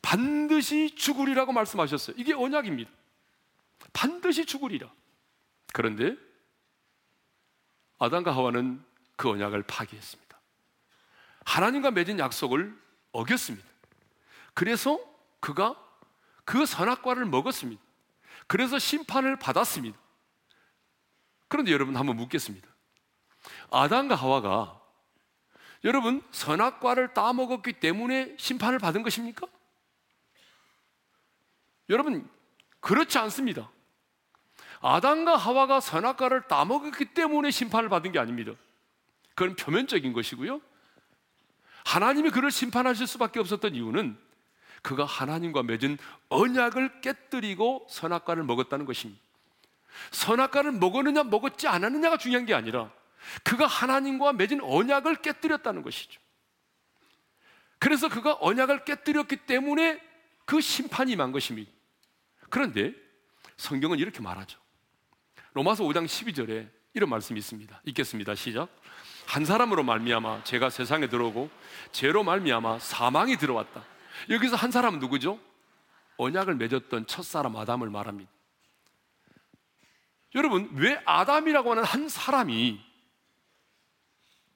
반드시 0.01 0.93
죽으리라고 0.95 1.51
말씀하셨어요. 1.51 2.15
이게 2.19 2.33
언약입니다. 2.33 2.89
반드시 3.91 4.45
죽으리라. 4.45 4.89
그런데 5.73 6.15
아담과 7.97 8.33
하와는 8.35 8.83
그 9.15 9.29
언약을 9.29 9.63
파기했습니다. 9.63 10.39
하나님과 11.45 11.91
맺은 11.91 12.19
약속을 12.19 12.77
어겼습니다. 13.11 13.67
그래서 14.53 14.99
그가 15.39 15.75
그 16.43 16.65
선악과를 16.65 17.25
먹었습니다. 17.25 17.84
그래서 18.47 18.79
심판을 18.79 19.37
받았습니다. 19.37 19.97
그런데 21.47 21.71
여러분 21.71 21.95
한번 21.95 22.17
묻겠습니다. 22.17 22.67
아담과 23.71 24.15
하와가 24.15 24.81
여러분 25.83 26.23
선악과를 26.31 27.13
따먹었기 27.13 27.73
때문에 27.73 28.35
심판을 28.37 28.79
받은 28.79 29.03
것입니까? 29.03 29.47
여러분 31.89 32.29
그렇지 32.79 33.17
않습니다. 33.19 33.71
아담과 34.81 35.35
하와가 35.35 35.79
선악과를 35.79 36.47
따먹었기 36.47 37.13
때문에 37.13 37.51
심판을 37.51 37.89
받은 37.89 38.11
게 38.11 38.19
아닙니다. 38.19 38.53
그건 39.35 39.55
표면적인 39.55 40.13
것이고요. 40.13 40.61
하나님이 41.85 42.31
그를 42.31 42.51
심판하실 42.51 43.05
수밖에 43.07 43.39
없었던 43.39 43.75
이유는 43.75 44.19
그가 44.85 45.03
하나님과 45.03 45.63
맺은 45.63 45.97
언약을 46.29 47.01
깨뜨리고 47.01 47.87
선악과를 47.89 48.43
먹었다는 48.43 48.85
것입니다. 48.85 49.19
선악과를 50.11 50.73
먹었느냐 50.73 51.23
먹었지 51.23 51.67
않았느냐가 51.67 52.17
중요한 52.17 52.45
게 52.45 52.53
아니라 52.53 52.91
그가 53.43 53.65
하나님과 53.65 54.33
맺은 54.33 54.61
언약을 54.61 55.23
깨뜨렸다는 55.23 55.81
것이죠. 55.81 56.21
그래서 57.79 58.09
그가 58.09 58.37
언약을 58.39 58.85
깨뜨렸기 58.85 59.37
때문에 59.37 59.99
그 60.45 60.61
심판이 60.61 61.13
임한 61.13 61.31
것입니다. 61.31 61.71
그런데 62.51 62.93
성경은 63.57 63.97
이렇게 63.97 64.21
말하죠. 64.21 64.59
로마서 65.53 65.83
5장 65.83 66.05
12절에 66.05 66.69
이런 66.93 67.09
말씀이 67.09 67.39
있습니다. 67.39 67.81
읽겠습니다. 67.85 68.35
시작. 68.35 68.69
한 69.25 69.45
사람으로 69.45 69.81
말미암아 69.81 70.43
죄가 70.43 70.69
세상에 70.69 71.07
들어오고 71.07 71.49
죄로 71.91 72.23
말미암아 72.23 72.77
사망이 72.77 73.37
들어왔다. 73.37 73.94
여기서 74.29 74.55
한 74.55 74.71
사람은 74.71 74.99
누구죠? 74.99 75.39
언약을 76.17 76.55
맺었던 76.55 77.07
첫사람 77.07 77.55
아담을 77.55 77.89
말합니다. 77.89 78.31
여러분, 80.35 80.69
왜 80.73 81.01
아담이라고 81.05 81.71
하는 81.71 81.83
한 81.83 82.09
사람이 82.09 82.81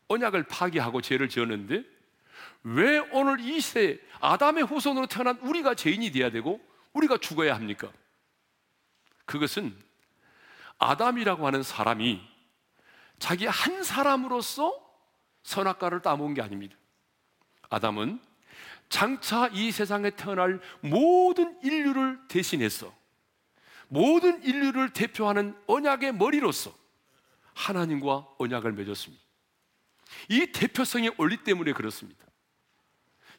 언약을 0.07 0.43
파기하고 0.43 1.01
죄를 1.01 1.29
지었는데 1.29 1.83
왜 2.63 2.97
오늘 3.11 3.39
이 3.39 3.61
시대에 3.61 3.97
아담의 4.19 4.65
후손으로 4.65 5.07
태어난 5.07 5.37
우리가 5.37 5.75
죄인이 5.75 6.11
되어야 6.11 6.31
되고 6.31 6.59
우리가 6.93 7.17
죽어야 7.17 7.55
합니까? 7.55 7.91
그것은 9.25 9.77
아담이라고 10.79 11.45
하는 11.45 11.63
사람이 11.63 12.21
자기 13.19 13.45
한 13.45 13.83
사람으로서 13.83 14.73
선악과를 15.43 16.01
따먹은 16.01 16.33
게 16.33 16.41
아닙니다. 16.41 16.75
아담은 17.69 18.19
장차 18.89 19.47
이 19.53 19.71
세상에 19.71 20.09
태어날 20.09 20.59
모든 20.81 21.57
인류를 21.63 22.19
대신해서 22.27 22.93
모든 23.87 24.43
인류를 24.43 24.93
대표하는 24.93 25.55
언약의 25.67 26.13
머리로서 26.13 26.73
하나님과 27.53 28.27
언약을 28.37 28.73
맺었습니다. 28.73 29.23
이 30.29 30.51
대표성의 30.51 31.13
원리 31.17 31.37
때문에 31.37 31.73
그렇습니다. 31.73 32.25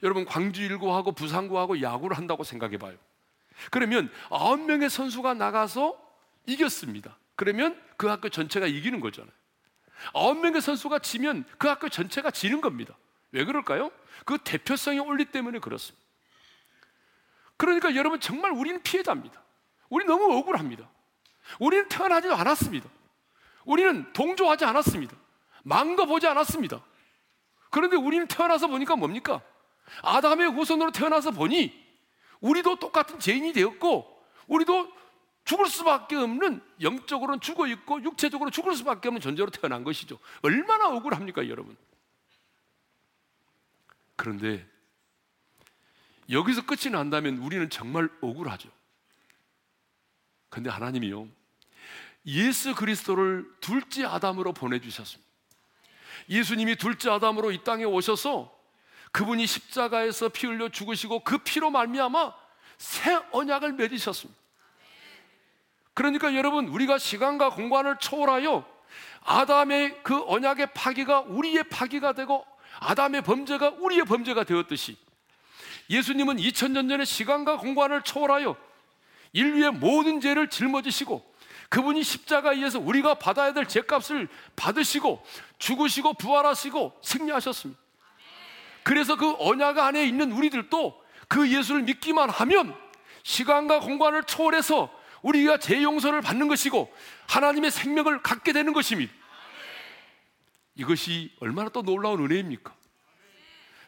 여러분 0.02 0.24
광주 0.24 0.62
일구하고 0.62 1.12
부산구하고 1.12 1.82
야구를 1.82 2.16
한다고 2.16 2.44
생각해 2.44 2.78
봐요. 2.78 2.96
그러면 3.70 4.10
아홉 4.30 4.60
명의 4.60 4.88
선수가 4.88 5.34
나가서 5.34 5.98
이겼습니다. 6.46 7.18
그러면 7.36 7.80
그 7.96 8.06
학교 8.06 8.28
전체가 8.28 8.66
이기는 8.66 9.00
거잖아요. 9.00 9.32
아홉 10.14 10.38
명의 10.40 10.60
선수가 10.60 11.00
지면 11.00 11.44
그 11.58 11.68
학교 11.68 11.88
전체가 11.88 12.30
지는 12.30 12.60
겁니다. 12.60 12.96
왜 13.32 13.44
그럴까요? 13.44 13.90
그 14.24 14.38
대표성의 14.38 15.00
원리 15.00 15.24
때문에 15.24 15.58
그렇습니다. 15.58 16.04
그러니까 17.56 17.94
여러분 17.94 18.20
정말 18.20 18.52
우리는 18.52 18.82
피해자입니다. 18.82 19.42
우리 19.88 20.04
너무 20.04 20.32
억울합니다. 20.36 20.88
우리는 21.58 21.88
태어나지도 21.88 22.34
않았습니다. 22.34 22.88
우리는 23.64 24.12
동조하지 24.12 24.64
않았습니다. 24.64 25.16
망도 25.62 26.06
보지 26.06 26.26
않았습니다. 26.26 26.82
그런데 27.70 27.96
우리는 27.96 28.26
태어나서 28.26 28.66
보니까 28.66 28.96
뭡니까? 28.96 29.40
아담의 30.02 30.50
후손으로 30.50 30.92
태어나서 30.92 31.30
보니 31.32 31.78
우리도 32.40 32.76
똑같은 32.76 33.18
죄인이 33.18 33.52
되었고 33.52 34.24
우리도 34.46 34.90
죽을 35.44 35.66
수밖에 35.66 36.16
없는 36.16 36.62
영적으로는 36.80 37.40
죽어 37.40 37.66
있고 37.66 38.02
육체적으로 38.02 38.50
죽을 38.50 38.74
수밖에 38.74 39.08
없는 39.08 39.20
존재로 39.20 39.50
태어난 39.50 39.84
것이죠. 39.84 40.18
얼마나 40.42 40.88
억울합니까, 40.88 41.48
여러분? 41.48 41.76
그런데 44.20 44.68
여기서 46.28 46.66
끝이 46.66 46.92
난다면 46.92 47.38
우리는 47.38 47.70
정말 47.70 48.10
억울하죠. 48.20 48.68
근데 50.50 50.68
하나님이요. 50.68 51.26
예수 52.26 52.74
그리스도를 52.74 53.50
둘째 53.62 54.04
아담으로 54.04 54.52
보내주셨습니다. 54.52 55.26
예수님이 56.28 56.76
둘째 56.76 57.08
아담으로 57.08 57.50
이 57.50 57.64
땅에 57.64 57.84
오셔서 57.84 58.54
그분이 59.10 59.46
십자가에서 59.46 60.28
피 60.28 60.46
흘려 60.46 60.68
죽으시고 60.68 61.24
그 61.24 61.38
피로 61.38 61.70
말미암아 61.70 62.34
새 62.76 63.14
언약을 63.32 63.72
맺으셨습니다. 63.72 64.38
그러니까 65.94 66.34
여러분 66.34 66.68
우리가 66.68 66.98
시간과 66.98 67.54
공간을 67.54 67.96
초월하여 67.98 68.68
아담의 69.22 70.02
그 70.02 70.22
언약의 70.26 70.74
파기가 70.74 71.20
우리의 71.20 71.64
파기가 71.70 72.12
되고 72.12 72.49
아담의 72.80 73.22
범죄가 73.22 73.74
우리의 73.78 74.04
범죄가 74.04 74.44
되었듯이 74.44 74.96
예수님은 75.88 76.36
2000년 76.38 76.88
전에 76.88 77.04
시간과 77.04 77.58
공간을 77.58 78.02
초월하여 78.02 78.56
인류의 79.32 79.72
모든 79.72 80.20
죄를 80.20 80.48
짊어지시고 80.48 81.30
그분이 81.68 82.02
십자가에 82.02 82.56
의해서 82.56 82.80
우리가 82.80 83.14
받아야 83.14 83.52
될 83.52 83.66
죄값을 83.66 84.28
받으시고 84.56 85.24
죽으시고 85.58 86.14
부활하시고 86.14 86.98
승리하셨습니다. 87.02 87.80
그래서 88.82 89.16
그 89.16 89.36
언약 89.38 89.78
안에 89.78 90.04
있는 90.04 90.32
우리들도 90.32 91.00
그 91.28 91.48
예수를 91.48 91.82
믿기만 91.82 92.28
하면 92.28 92.74
시간과 93.22 93.80
공간을 93.80 94.24
초월해서 94.24 94.90
우리가 95.22 95.58
죄 95.58 95.82
용서를 95.82 96.22
받는 96.22 96.48
것이고 96.48 96.92
하나님의 97.28 97.70
생명을 97.70 98.22
갖게 98.22 98.52
되는 98.52 98.72
것입니다. 98.72 99.12
이것이 100.80 101.30
얼마나 101.40 101.68
또 101.68 101.82
놀라운 101.82 102.24
은혜입니까? 102.24 102.74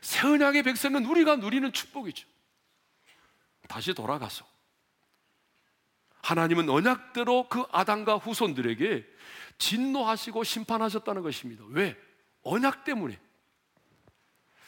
새 0.03 0.27
언약의 0.27 0.63
백성은 0.63 1.07
우리가 1.07 1.37
누리는 1.37 1.73
축복이죠. 1.73 2.29
다시 3.67 3.95
돌아가서 3.95 4.45
하나님은 6.23 6.69
언약대로 6.69 7.49
그 7.49 7.65
아담과 7.73 8.17
후손들에게 8.17 9.07
진노하시고 9.57 10.45
심판하셨다는 10.45 11.23
것입니다. 11.23 11.65
왜? 11.71 11.97
언약 12.43 12.85
때문에. 12.85 13.19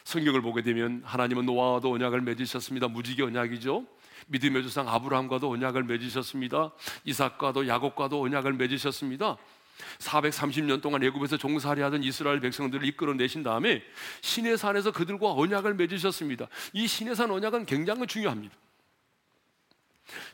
성경을 0.05 0.41
보게 0.41 0.63
되면 0.63 1.03
하나님은 1.05 1.45
노아와도 1.45 1.93
언약을 1.93 2.23
맺으셨습니다. 2.23 2.89
무지개 2.89 3.23
언약이죠. 3.23 3.87
믿음의 4.29 4.63
조상 4.63 4.89
아브라함과도 4.89 5.51
언약을 5.51 5.85
맺으셨습니다. 5.85 6.73
이삭과도 7.05 7.69
야곱과도 7.69 8.23
언약을 8.23 8.55
맺으셨습니다. 8.55 9.37
430년 9.99 10.81
동안 10.81 11.03
애굽에서 11.03 11.37
종살이 11.37 11.83
하던 11.83 12.03
이스라엘 12.03 12.41
백성들을 12.41 12.87
이끌어내신 12.87 13.43
다음에 13.43 13.83
신의 14.21 14.59
산에서 14.59 14.93
그들과 14.93 15.33
언약을 15.33 15.75
맺으셨습니다. 15.75 16.49
이 16.73 16.87
신의 16.87 17.17
산 17.17 17.31
언약은 17.31 17.67
굉장히 17.67 18.07
중요합니다. 18.07 18.55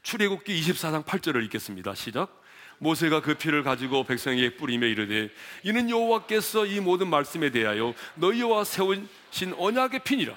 출애굽기 0.02 0.60
24장 0.60 1.04
8절을 1.04 1.44
읽겠습니다. 1.44 1.94
시작. 1.94 2.40
모세가 2.78 3.20
그 3.20 3.34
피를 3.34 3.62
가지고 3.62 4.04
백성에게 4.04 4.56
뿌리며 4.56 4.86
이르되 4.86 5.30
이는 5.62 5.90
여호와께서 5.90 6.64
이 6.66 6.80
모든 6.80 7.08
말씀에 7.08 7.50
대하여 7.50 7.94
너희와 8.14 8.64
세우신 8.64 9.54
언약의 9.56 10.00
피니라. 10.02 10.36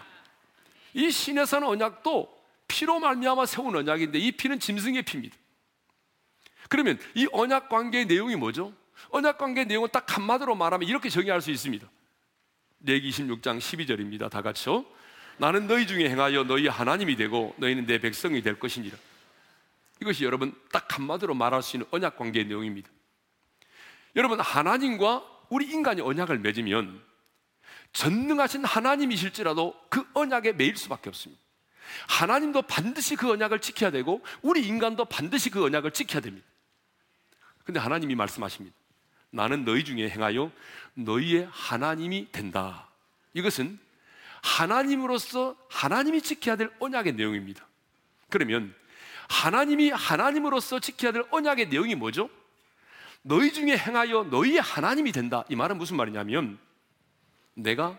이 0.93 1.09
신의 1.09 1.47
산 1.47 1.63
언약도 1.63 2.29
피로 2.67 2.99
말미암아 2.99 3.45
세운 3.45 3.75
언약인데 3.75 4.19
이 4.19 4.31
피는 4.33 4.59
짐승의 4.59 5.03
피입니다. 5.03 5.35
그러면 6.69 6.99
이 7.15 7.27
언약 7.31 7.69
관계의 7.69 8.05
내용이 8.05 8.35
뭐죠? 8.35 8.73
언약 9.09 9.37
관계의 9.37 9.67
내용은 9.67 9.89
딱 9.91 10.17
한마디로 10.17 10.55
말하면 10.55 10.87
이렇게 10.87 11.09
정의할 11.09 11.41
수 11.41 11.51
있습니다. 11.51 11.87
레기 12.81 13.09
26장 13.09 13.59
12절입니다. 13.59 14.29
다 14.29 14.41
같이요. 14.41 14.85
나는 15.37 15.67
너희 15.67 15.87
중에 15.87 16.09
행하여 16.09 16.43
너희 16.43 16.67
하나님이 16.67 17.15
되고 17.15 17.55
너희는 17.57 17.85
내 17.85 17.99
백성이 17.99 18.41
될 18.41 18.59
것이니라. 18.59 18.97
이것이 20.01 20.25
여러분 20.25 20.53
딱 20.71 20.97
한마디로 20.97 21.33
말할 21.33 21.63
수 21.63 21.77
있는 21.77 21.87
언약 21.91 22.17
관계의 22.17 22.45
내용입니다. 22.45 22.89
여러분 24.15 24.39
하나님과 24.39 25.23
우리 25.49 25.65
인간이 25.65 26.01
언약을 26.01 26.39
맺으면 26.39 27.01
전능하신 27.93 28.65
하나님이실지라도 28.65 29.75
그 29.89 30.05
언약에 30.13 30.53
매일 30.53 30.75
수밖에 30.75 31.09
없습니다. 31.09 31.41
하나님도 32.07 32.63
반드시 32.63 33.15
그 33.15 33.31
언약을 33.31 33.59
지켜야 33.59 33.91
되고 33.91 34.21
우리 34.41 34.65
인간도 34.65 35.05
반드시 35.05 35.49
그 35.49 35.63
언약을 35.63 35.91
지켜야 35.91 36.21
됩니다. 36.21 36.45
근데 37.63 37.79
하나님이 37.79 38.15
말씀하십니다. 38.15 38.75
나는 39.33 39.65
너희 39.65 39.83
중에 39.83 40.09
행하여 40.09 40.51
너희의 40.93 41.47
하나님이 41.51 42.31
된다. 42.31 42.87
이것은 43.33 43.79
하나님으로서 44.43 45.57
하나님이 45.69 46.21
지켜야 46.21 46.55
될 46.55 46.71
언약의 46.79 47.13
내용입니다. 47.13 47.65
그러면 48.29 48.75
하나님이 49.27 49.89
하나님으로서 49.89 50.79
지켜야 50.79 51.11
될 51.11 51.25
언약의 51.31 51.69
내용이 51.69 51.95
뭐죠? 51.95 52.29
너희 53.23 53.51
중에 53.51 53.75
행하여 53.75 54.25
너희의 54.25 54.61
하나님이 54.61 55.11
된다. 55.11 55.43
이 55.49 55.55
말은 55.55 55.79
무슨 55.79 55.97
말이냐면 55.97 56.59
내가 57.55 57.97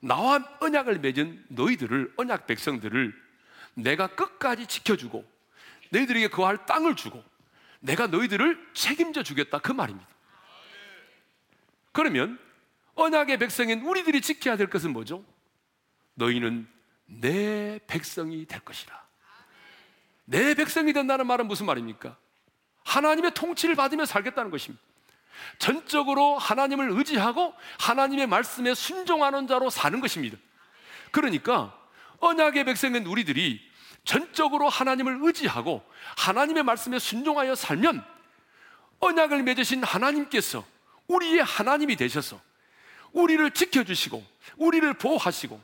나와 0.00 0.42
언약을 0.60 1.00
맺은 1.00 1.46
너희들을 1.48 2.14
언약 2.16 2.46
백성들을 2.46 3.12
내가 3.74 4.06
끝까지 4.06 4.66
지켜주고 4.66 5.22
너희들에게 5.90 6.28
거할 6.28 6.64
땅을 6.64 6.96
주고 6.96 7.22
내가 7.80 8.06
너희들을 8.06 8.70
책임져 8.72 9.22
주겠다 9.22 9.58
그 9.58 9.72
말입니다. 9.72 10.15
그러면 11.96 12.38
언약의 12.94 13.38
백성인 13.38 13.80
우리들이 13.80 14.20
지켜야 14.20 14.58
될 14.58 14.68
것은 14.68 14.92
뭐죠? 14.92 15.24
너희는 16.12 16.68
내 17.06 17.80
백성이 17.86 18.44
될 18.44 18.60
것이라. 18.60 18.92
내 20.26 20.54
백성이 20.54 20.92
된다는 20.92 21.26
말은 21.26 21.48
무슨 21.48 21.64
말입니까? 21.64 22.14
하나님의 22.84 23.32
통치를 23.32 23.76
받으며 23.76 24.04
살겠다는 24.04 24.50
것입니다. 24.50 24.84
전적으로 25.58 26.36
하나님을 26.36 26.90
의지하고 26.90 27.54
하나님의 27.80 28.26
말씀에 28.26 28.74
순종하는 28.74 29.46
자로 29.46 29.70
사는 29.70 29.98
것입니다. 29.98 30.36
그러니까 31.12 31.74
언약의 32.18 32.64
백성인 32.64 33.06
우리들이 33.06 33.58
전적으로 34.04 34.68
하나님을 34.68 35.20
의지하고 35.22 35.82
하나님의 36.18 36.62
말씀에 36.62 36.98
순종하여 36.98 37.54
살면 37.54 38.04
언약을 39.00 39.44
맺으신 39.44 39.82
하나님께서 39.82 40.62
우리의 41.08 41.42
하나님이 41.42 41.96
되셔서 41.96 42.40
우리를 43.12 43.50
지켜주시고 43.50 44.24
우리를 44.56 44.92
보호하시고 44.94 45.60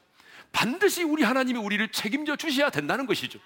반드시 0.53 1.03
우리 1.03 1.23
하나님이 1.23 1.59
우리를 1.59 1.87
책임져 1.93 2.37
주셔야 2.37 2.71
된다는 2.71 3.07
것이죠. 3.07 3.39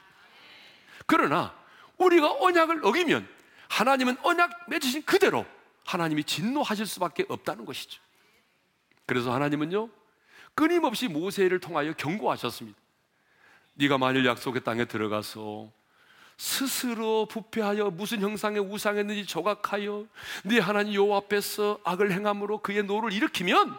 그러나 1.07 1.57
우리가 1.99 2.33
언약을 2.33 2.85
어기면 2.85 3.29
하나님은 3.69 4.17
언약 4.23 4.69
맺으신 4.69 5.05
그대로 5.05 5.47
하나님이 5.85 6.25
진노하실 6.25 6.87
수밖에 6.87 7.25
없다는 7.29 7.65
것이죠. 7.65 8.01
그래서 9.07 9.33
하나님은요 9.33 9.89
끊임없이 10.55 11.07
모세를 11.09 11.61
통하여 11.61 11.93
경고하셨습니다. 11.93 12.79
네가 13.75 13.99
만일 13.99 14.25
약속의 14.27 14.65
땅에 14.65 14.87
들어가서 14.87 15.71
스스로 16.37 17.27
부패하여 17.27 17.91
무슨 17.91 18.21
형상의 18.21 18.61
우상이든지 18.61 19.25
조각하여 19.27 20.07
네 20.45 20.59
하나님 20.59 20.95
여호와 20.95 21.19
앞에서 21.19 21.81
악을 21.85 22.13
행함으로 22.13 22.59
그의 22.59 22.83
노를 22.85 23.13
일으키면 23.13 23.77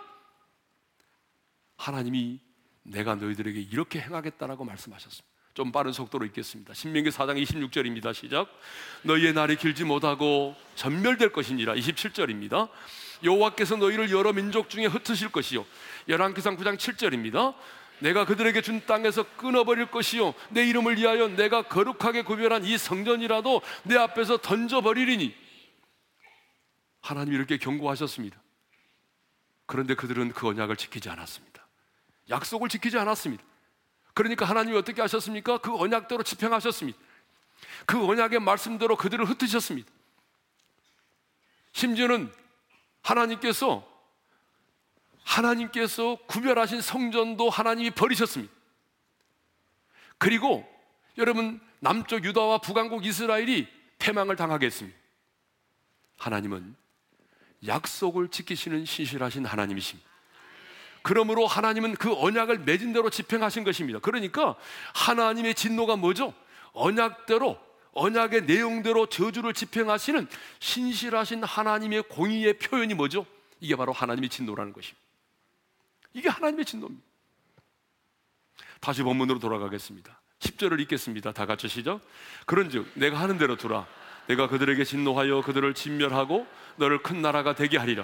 하나님이 1.78 2.39
내가 2.84 3.15
너희들에게 3.15 3.60
이렇게 3.60 4.00
행하겠다라고 4.00 4.63
말씀하셨습니다. 4.63 5.28
좀 5.54 5.72
빠른 5.72 5.91
속도로 5.91 6.26
읽겠습니다. 6.26 6.74
신명기 6.74 7.10
4장 7.10 7.41
26절입니다. 7.43 8.13
시작. 8.13 8.48
너희의 9.04 9.34
날이 9.34 9.56
길지 9.56 9.84
못하고 9.86 10.56
전멸될 10.76 11.32
것이니라. 11.32 11.74
27절입니다. 11.74 12.70
여호와께서 13.24 13.76
너희를 13.78 14.12
여러 14.12 14.34
민족 14.34 14.70
중에 14.70 14.86
흩으실 14.86 15.32
것이요. 15.32 15.65
열왕기상 16.08 16.58
9장 16.58 16.78
7절입니다. 16.78 17.56
내가 17.99 18.25
그들에게 18.25 18.62
준 18.62 18.86
땅에서 18.86 19.23
끊어버릴 19.38 19.91
것이요 19.91 20.33
내 20.49 20.67
이름을 20.67 20.97
위하여 20.97 21.27
내가 21.27 21.63
거룩하게 21.63 22.23
구별한 22.23 22.63
이 22.65 22.77
성전이라도 22.77 23.62
내 23.83 23.97
앞에서 23.97 24.38
던져버리리니 24.38 25.36
하나님이 27.01 27.36
이렇게 27.36 27.57
경고하셨습니다. 27.57 28.41
그런데 29.65 29.95
그들은 29.95 30.31
그 30.33 30.47
언약을 30.47 30.75
지키지 30.75 31.10
않았습니다. 31.10 31.67
약속을 32.29 32.69
지키지 32.69 32.97
않았습니다. 32.97 33.43
그러니까 34.13 34.45
하나님이 34.45 34.77
어떻게 34.77 35.01
하셨습니까? 35.01 35.60
그 35.60 35.75
언약대로 35.75 36.23
집행하셨습니다. 36.23 36.97
그 37.86 38.03
언약의 38.05 38.39
말씀대로 38.39 38.95
그들을 38.95 39.23
흩으셨습니다. 39.25 39.89
심지어는 41.71 42.31
하나님께서 43.01 43.88
하나님께서 45.38 46.17
구별하신 46.28 46.82
성전도 46.82 47.50
하나님이 47.50 47.91
버리셨습니다. 47.91 48.54
그리고 50.17 50.67
여러분 51.17 51.60
남쪽 51.80 52.23
유다와 52.23 52.60
북왕국 52.60 53.06
이스라엘이 53.06 53.67
패망을 54.00 54.36
당하게 54.36 54.65
했습니다. 54.67 54.97
하나님은 56.17 56.76
약속을 57.65 58.30
지키시는 58.30 58.86
신실하신 58.86 59.45
하나님이십니다. 59.45 60.08
그러므로 61.04 61.47
하나님은 61.47 61.95
그 61.95 62.13
언약을 62.13 62.60
맺은 62.60 62.93
대로 62.93 63.10
집행하신 63.10 63.63
것입니다. 63.63 64.00
그러니까 64.00 64.56
하나님의 64.93 65.56
진노가 65.56 65.95
뭐죠? 65.95 66.34
언약대로 66.73 67.60
언약의 67.93 68.43
내용대로 68.43 69.08
저주를 69.08 69.54
집행하시는 69.54 70.28
신실하신 70.60 71.43
하나님의 71.43 72.04
공의의 72.10 72.60
표현이 72.60 72.93
뭐죠? 72.93 73.26
이게 73.60 73.76
바로 73.76 73.93
하나님의 73.93 74.30
진노라는 74.30 74.73
것입니다. 74.73 75.07
이게 76.17 76.30
하나님의 76.30 76.65
진노입니다. 76.65 77.06
다시 78.82 79.03
본문으로 79.03 79.38
돌아가겠습니다. 79.38 80.19
10절을 80.39 80.80
읽겠습니다. 80.82 81.32
다 81.32 81.45
같이 81.45 81.67
시작. 81.67 82.01
그런즉 82.47 82.91
내가 82.95 83.19
하는 83.19 83.38
대로 83.38 83.56
두라. 83.56 83.86
내가 84.25 84.47
그들에게 84.47 84.84
진노하여 84.84 85.43
그들을 85.43 85.75
진멸하고 85.75 86.47
너를 86.77 87.03
큰 87.03 87.21
나라가 87.21 87.53
되게 87.53 87.77
하리라. 87.77 88.03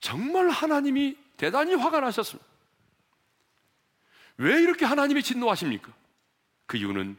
정말 0.00 0.48
하나님이 0.48 1.18
대단히 1.36 1.74
화가 1.74 2.00
나셨습니다. 2.00 2.48
왜 4.38 4.62
이렇게 4.62 4.86
하나님이 4.86 5.22
진노하십니까? 5.22 5.92
그 6.64 6.78
이유는 6.78 7.18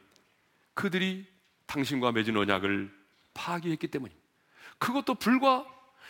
그들이 0.73 1.27
당신과 1.67 2.11
맺은 2.11 2.35
언약을 2.35 2.91
파기했기 3.35 3.87
때문입니다. 3.87 4.25
그것도 4.79 5.15
불과 5.15 5.63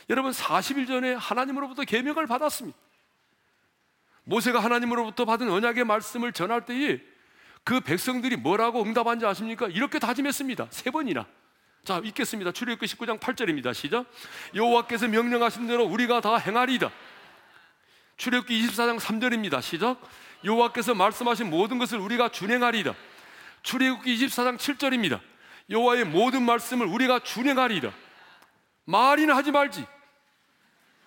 여러분 0.09 0.31
40일 0.31 0.87
전에 0.87 1.13
하나님으로부터 1.13 1.83
계명을 1.83 2.25
받았습니다. 2.25 2.84
모세가 4.25 4.59
하나님으로부터 4.59 5.25
받은 5.25 5.49
언약의 5.49 5.85
말씀을 5.85 6.33
전할 6.33 6.65
때에 6.65 6.99
그 7.63 7.79
백성들이 7.79 8.35
뭐라고 8.35 8.83
응답한지 8.83 9.25
아십니까? 9.25 9.67
이렇게 9.67 9.97
다짐했습니다. 9.97 10.67
세 10.69 10.91
번이나. 10.91 11.25
자, 11.83 12.01
읽겠습니다. 12.03 12.51
출애굽기 12.51 12.85
19장 12.95 13.19
8절입니다. 13.19 13.73
시작. 13.73 14.05
여호와께서 14.55 15.07
명령하신 15.07 15.67
대로 15.67 15.83
우리가 15.85 16.21
다 16.21 16.37
행하리이다. 16.37 16.91
출애굽기 18.17 18.67
24장 18.67 18.99
3절입니다. 18.99 19.61
시작. 19.61 20.01
여호와께서 20.43 20.93
말씀하신 20.95 21.49
모든 21.49 21.77
것을 21.77 21.99
우리가 21.99 22.29
준행하리이다. 22.29 22.93
출애굽기 23.63 24.15
24장 24.15 24.57
7절입니다. 24.57 25.19
여호와의 25.69 26.05
모든 26.05 26.43
말씀을 26.43 26.85
우리가 26.87 27.19
준행하리이다. 27.19 27.91
말이나 28.85 29.35
하지 29.35 29.51
말지. 29.51 29.85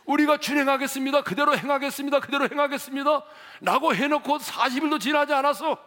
우리가 0.09 0.39
준행하겠습니다. 0.39 1.23
그대로 1.23 1.57
행하겠습니다. 1.57 2.21
그대로 2.21 2.49
행하겠습니다. 2.51 3.25
라고 3.61 3.95
해놓고 3.95 4.39
40일도 4.39 5.01
지나지 5.01 5.35
않아서 5.35 5.79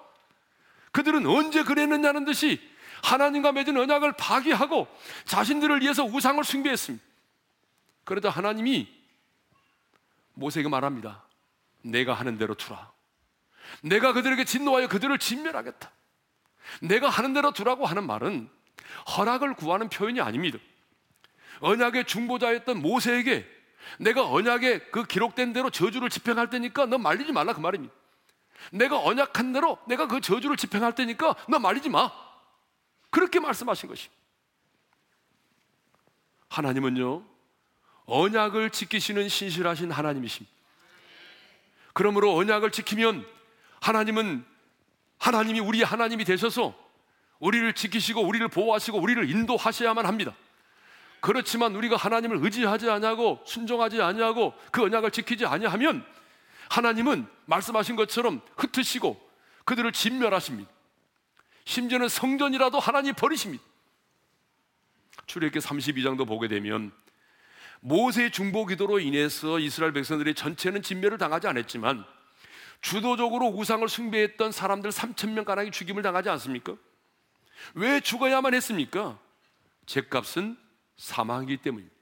그들은 0.91 1.25
언제 1.25 1.63
그랬느냐는 1.63 2.23
듯이 2.23 2.61
하나님과 3.03 3.51
맺은 3.51 3.75
언약을 3.75 4.13
파기하고 4.13 4.87
자신들을 5.25 5.81
위해서 5.81 6.03
우상을 6.03 6.43
숭배했습니다. 6.43 7.03
그러다 8.03 8.29
하나님이 8.29 8.87
모세에게 10.33 10.69
말합니다. 10.69 11.23
내가 11.81 12.13
하는 12.13 12.37
대로 12.37 12.53
두라. 12.53 12.91
내가 13.81 14.13
그들에게 14.13 14.45
진노하여 14.45 14.87
그들을 14.87 15.17
진멸하겠다. 15.17 15.91
내가 16.83 17.09
하는 17.09 17.33
대로 17.33 17.51
두라고 17.51 17.87
하는 17.87 18.05
말은 18.05 18.49
허락을 19.17 19.55
구하는 19.55 19.89
표현이 19.89 20.21
아닙니다. 20.21 20.59
언약의 21.61 22.05
중보자였던 22.05 22.81
모세에게 22.81 23.60
내가 23.99 24.29
언약에 24.29 24.79
그 24.91 25.03
기록된 25.03 25.53
대로 25.53 25.69
저주를 25.69 26.09
집행할 26.09 26.49
테니까 26.49 26.85
너 26.85 26.97
말리지 26.97 27.31
말라 27.31 27.53
그 27.53 27.59
말입니다. 27.59 27.93
내가 28.71 28.99
언약한 28.99 29.53
대로 29.53 29.77
내가 29.87 30.07
그 30.07 30.21
저주를 30.21 30.57
집행할 30.57 30.93
테니까 30.93 31.35
너 31.49 31.59
말리지 31.59 31.89
마. 31.89 32.11
그렇게 33.09 33.39
말씀하신 33.39 33.89
것입니다. 33.89 34.21
하나님은요, 36.49 37.23
언약을 38.05 38.71
지키시는 38.71 39.29
신실하신 39.29 39.91
하나님이십니다. 39.91 40.51
그러므로 41.93 42.35
언약을 42.35 42.71
지키면 42.71 43.25
하나님은 43.81 44.45
하나님이 45.17 45.59
우리 45.59 45.83
하나님이 45.83 46.25
되셔서 46.25 46.73
우리를 47.39 47.73
지키시고 47.73 48.21
우리를 48.21 48.47
보호하시고 48.47 48.99
우리를 48.99 49.29
인도하셔야만 49.29 50.05
합니다. 50.05 50.33
그렇지만 51.21 51.75
우리가 51.75 51.95
하나님을 51.95 52.39
의지하지 52.41 52.89
아니하고 52.89 53.41
순종하지 53.45 54.01
아니하고 54.01 54.53
그 54.71 54.83
언약을 54.83 55.11
지키지 55.11 55.45
아니하면 55.45 56.03
하나님은 56.69 57.27
말씀하신 57.45 57.95
것처럼 57.95 58.41
흩으시고 58.57 59.21
그들을 59.63 59.91
진멸하십니다. 59.91 60.69
심지어는 61.65 62.09
성전이라도 62.09 62.79
하나님 62.79 63.13
버리십니다. 63.13 63.63
출애굽기 65.27 65.59
32장도 65.59 66.27
보게 66.27 66.47
되면 66.47 66.91
모세의 67.81 68.31
중보 68.31 68.65
기도로 68.65 68.99
인해서 68.99 69.59
이스라엘 69.59 69.93
백성들이 69.93 70.33
전체는 70.33 70.81
진멸을 70.81 71.19
당하지 71.19 71.47
않았지만 71.47 72.03
주도적으로 72.81 73.47
우상을 73.47 73.87
숭배했던 73.87 74.51
사람들 74.51 74.89
3천 74.89 75.33
명 75.33 75.45
가량이 75.45 75.69
죽임을 75.69 76.01
당하지 76.01 76.29
않습니까? 76.29 76.75
왜 77.75 77.99
죽어야만 77.99 78.55
했습니까? 78.55 79.19
죄값은 79.85 80.57
사망이기 80.97 81.57
때문입니다. 81.57 81.95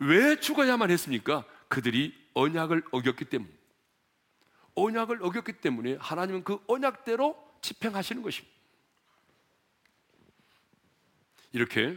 왜 0.00 0.38
죽어야만 0.38 0.90
했습니까? 0.90 1.44
그들이 1.68 2.14
언약을 2.34 2.84
어겼기 2.90 3.24
때문입니다. 3.26 3.64
언약을 4.74 5.22
어겼기 5.22 5.54
때문에 5.54 5.96
하나님은 6.00 6.44
그 6.44 6.58
언약대로 6.66 7.36
집행하시는 7.62 8.22
것입니다. 8.22 8.54
이렇게 11.52 11.96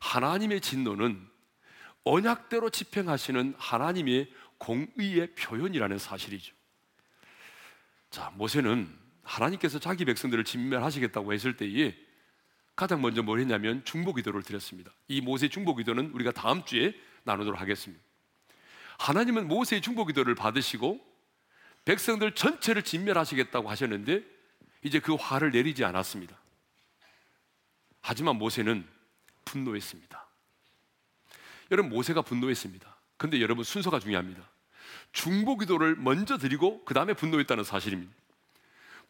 하나님의 0.00 0.60
진노는 0.60 1.28
언약대로 2.04 2.70
집행하시는 2.70 3.54
하나님의 3.56 4.32
공의의 4.58 5.34
표현이라는 5.34 5.98
사실이죠. 5.98 6.54
자, 8.10 8.30
모세는 8.34 8.92
하나님께서 9.22 9.78
자기 9.78 10.04
백성들을 10.04 10.44
진멸하시겠다고 10.44 11.32
했을 11.32 11.56
때에 11.56 11.96
가장 12.80 13.02
먼저 13.02 13.22
뭘 13.22 13.40
했냐면 13.40 13.84
중보 13.84 14.14
기도를 14.14 14.42
드렸습니다. 14.42 14.90
이 15.06 15.20
모세 15.20 15.50
중보 15.50 15.76
기도는 15.76 16.12
우리가 16.12 16.32
다음 16.32 16.64
주에 16.64 16.94
나누도록 17.24 17.60
하겠습니다. 17.60 18.02
하나님은 18.98 19.48
모세의 19.48 19.82
중보 19.82 20.06
기도를 20.06 20.34
받으시고 20.34 20.98
백성들 21.84 22.34
전체를 22.34 22.82
진멸하시겠다고 22.82 23.68
하셨는데 23.68 24.24
이제 24.82 24.98
그 24.98 25.14
화를 25.14 25.50
내리지 25.50 25.84
않았습니다. 25.84 26.34
하지만 28.00 28.36
모세는 28.36 28.88
분노했습니다. 29.44 30.26
여러분 31.72 31.90
모세가 31.90 32.22
분노했습니다. 32.22 32.96
근데 33.18 33.42
여러분 33.42 33.62
순서가 33.62 34.00
중요합니다. 34.00 34.42
중보 35.12 35.58
기도를 35.58 35.96
먼저 35.96 36.38
드리고 36.38 36.82
그 36.86 36.94
다음에 36.94 37.12
분노했다는 37.12 37.62
사실입니다. 37.62 38.10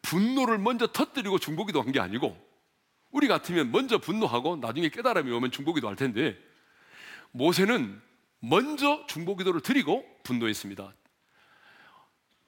분노를 0.01 0.57
먼저 0.57 0.87
터뜨리고 0.87 1.39
중보 1.39 1.65
기도한 1.65 1.93
게 1.93 2.01
아니고 2.01 2.50
우리 3.11 3.27
같으면 3.27 3.71
먼저 3.71 3.97
분노하고 3.97 4.57
나중에 4.57 4.89
깨달음이 4.89 5.31
오면 5.31 5.51
중보기도 5.51 5.87
할 5.87 5.95
텐데 5.95 6.37
모세는 7.31 8.01
먼저 8.39 9.05
중보기도를 9.07 9.61
드리고 9.61 10.05
분노했습니다. 10.23 10.93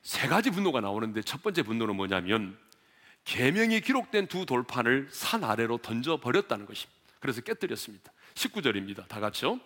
세 0.02 0.28
가지 0.28 0.49
분노가 0.49 0.82
나오는데 0.82 1.21
첫 1.21 1.41
번째 1.43 1.63
분노는 1.63 1.95
뭐냐면 1.95 2.58
계명이 3.26 3.82
기록된 3.82 4.28
두 4.28 4.45
돌판을 4.45 5.08
산 5.12 5.43
아래로 5.43 5.78
던져 5.78 6.17
버렸다는 6.17 6.65
것입니다. 6.65 7.02
그래서 7.19 7.41
깨뜨렸습니다. 7.41 8.12
19절입니다. 8.34 9.08
다 9.08 9.19
같이요. 9.19 9.60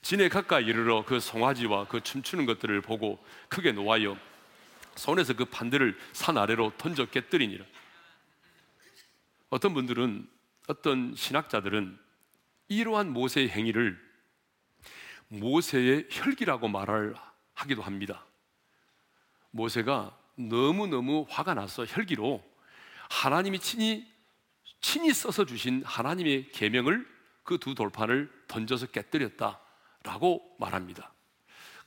진에 0.00 0.28
가까이 0.28 0.64
이르러 0.64 1.04
그 1.04 1.20
송아지와 1.20 1.86
그 1.88 2.00
춤추는 2.00 2.46
것들을 2.46 2.80
보고 2.80 3.22
크게 3.48 3.72
놓아여 3.72 4.16
손에서 4.96 5.34
그 5.34 5.44
판들을 5.44 5.98
산 6.12 6.38
아래로 6.38 6.72
던져 6.78 7.06
깨뜨리니라. 7.06 7.64
어떤 9.50 9.74
분들은 9.74 10.26
어떤 10.68 11.14
신학자들은 11.14 11.98
이러한 12.68 13.12
모세의 13.12 13.48
행위를 13.50 14.00
모세의 15.28 16.08
혈기라고 16.10 16.68
말을 16.68 17.14
하기도 17.54 17.82
합니다. 17.82 18.26
모세가 19.50 20.16
너무너무 20.36 21.26
화가 21.28 21.54
나서 21.54 21.84
혈기로 21.84 22.42
하나님이 23.10 23.58
친히 23.58 24.10
친히 24.80 25.12
써서 25.12 25.44
주신 25.44 25.82
하나님의 25.84 26.50
계명을 26.50 27.12
그 27.44 27.58
두 27.58 27.74
돌판을 27.74 28.30
던져서 28.48 28.86
깨뜨렸다라고 28.86 30.56
말합니다. 30.58 31.12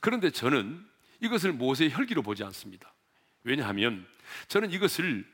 그런데 0.00 0.30
저는 0.30 0.86
이것을 1.20 1.52
모세의 1.52 1.92
혈기로 1.92 2.22
보지 2.22 2.44
않습니다. 2.44 2.92
왜냐하면 3.42 4.06
저는 4.48 4.70
이것을 4.70 5.26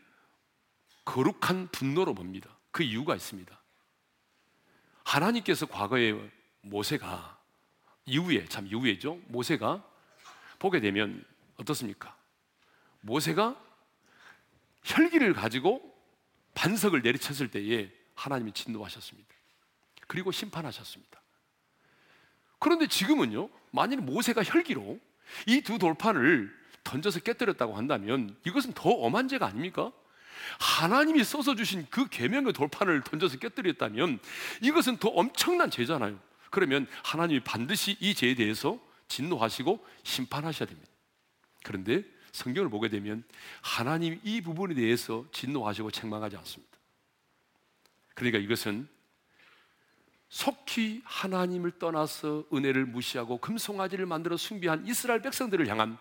거룩한 1.04 1.68
분노로 1.72 2.14
봅니다. 2.14 2.56
그 2.72 2.82
이유가 2.82 3.14
있습니다. 3.14 3.56
하나님께서 5.04 5.66
과거에 5.66 6.18
모세가 6.62 7.38
이후에 8.06 8.46
참 8.46 8.66
이후에죠. 8.66 9.20
모세가 9.28 9.84
보게 10.58 10.80
되면 10.80 11.24
어떻습니까? 11.56 12.16
모세가 13.02 13.60
혈기를 14.84 15.34
가지고 15.34 15.92
반석을 16.54 17.02
내리쳤을 17.02 17.50
때에 17.50 17.92
하나님이 18.14 18.52
진노하셨습니다. 18.52 19.28
그리고 20.06 20.32
심판하셨습니다. 20.32 21.20
그런데 22.58 22.86
지금은요, 22.86 23.48
만일 23.70 24.00
모세가 24.00 24.42
혈기로 24.44 24.98
이 25.46 25.62
두 25.62 25.78
돌판을 25.78 26.62
던져서 26.84 27.20
깨뜨렸다고 27.20 27.74
한다면 27.76 28.36
이것은 28.44 28.72
더 28.72 28.90
엄한 28.90 29.28
죄가 29.28 29.46
아닙니까? 29.46 29.92
하나님이 30.58 31.24
써서 31.24 31.54
주신 31.54 31.86
그 31.90 32.08
계명의 32.08 32.52
돌판을 32.52 33.02
던져서 33.02 33.38
깨뜨렸다면 33.38 34.18
이것은 34.60 34.98
더 34.98 35.08
엄청난 35.08 35.70
죄잖아요. 35.70 36.18
그러면 36.50 36.86
하나님이 37.04 37.40
반드시 37.40 37.96
이 38.00 38.14
죄에 38.14 38.34
대해서 38.34 38.78
진노하시고 39.08 39.84
심판하셔야 40.02 40.68
됩니다. 40.68 40.90
그런데 41.64 42.04
성경을 42.32 42.70
보게 42.70 42.88
되면 42.88 43.24
하나님 43.60 44.20
이 44.24 44.40
부분에 44.40 44.74
대해서 44.74 45.24
진노하시고 45.32 45.90
책망하지 45.90 46.36
않습니다. 46.36 46.78
그러니까 48.14 48.38
이것은 48.38 48.88
속히 50.28 51.02
하나님을 51.04 51.72
떠나서 51.78 52.44
은혜를 52.52 52.86
무시하고 52.86 53.38
금송아지를 53.38 54.06
만들어 54.06 54.38
숭배한 54.38 54.86
이스라엘 54.86 55.20
백성들을 55.20 55.68
향한 55.68 55.98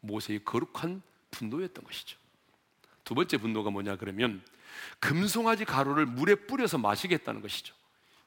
모세의 0.00 0.44
거룩한 0.44 1.02
분노였던 1.30 1.84
것이죠. 1.84 2.18
두 3.04 3.14
번째 3.14 3.36
분노가 3.38 3.70
뭐냐 3.70 3.96
그러면 3.96 4.42
금송아지 5.00 5.64
가루를 5.64 6.06
물에 6.06 6.34
뿌려서 6.34 6.78
마시겠다는 6.78 7.40
것이죠. 7.40 7.74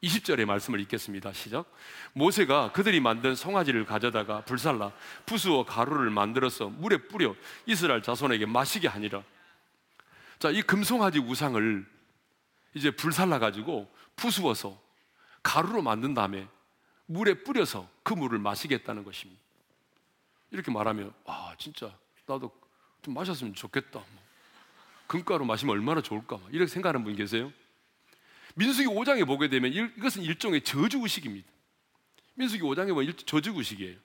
20절의 0.02 0.44
말씀을 0.44 0.80
읽겠습니다. 0.80 1.32
시작. 1.32 1.70
모세가 2.12 2.72
그들이 2.72 3.00
만든 3.00 3.34
송아지를 3.34 3.86
가져다가 3.86 4.42
불살라 4.42 4.92
부수어 5.24 5.64
가루를 5.64 6.10
만들어서 6.10 6.68
물에 6.68 6.98
뿌려 7.08 7.34
이스라엘 7.64 8.02
자손에게 8.02 8.46
마시게 8.46 8.88
하니라. 8.88 9.22
자, 10.38 10.50
이 10.50 10.62
금송아지 10.62 11.18
우상을 11.18 11.86
이제 12.74 12.90
불살라 12.90 13.38
가지고 13.38 13.90
부수어서 14.16 14.78
가루로 15.42 15.82
만든 15.82 16.12
다음에 16.12 16.46
물에 17.06 17.42
뿌려서 17.42 17.88
그 18.02 18.12
물을 18.12 18.38
마시겠다는 18.38 19.04
것입니다. 19.04 19.40
이렇게 20.50 20.70
말하면 20.70 21.12
아 21.24 21.54
진짜 21.58 21.96
나도 22.26 22.52
좀 23.02 23.14
마셨으면 23.14 23.54
좋겠다. 23.54 24.02
뭐. 25.06 25.22
금가루 25.22 25.44
마시면 25.44 25.74
얼마나 25.74 26.00
좋을까? 26.02 26.38
이렇게 26.50 26.70
생각하는 26.70 27.04
분 27.04 27.14
계세요? 27.14 27.52
민수기 28.54 28.88
5장에 28.88 29.26
보게 29.26 29.48
되면 29.48 29.72
이것은 29.72 30.22
일종의 30.22 30.62
저주 30.62 30.98
의식입니다. 30.98 31.46
민수기 32.34 32.62
5장에 32.62 32.94
보면 32.94 33.14
저주 33.26 33.52
의식이에요. 33.54 33.96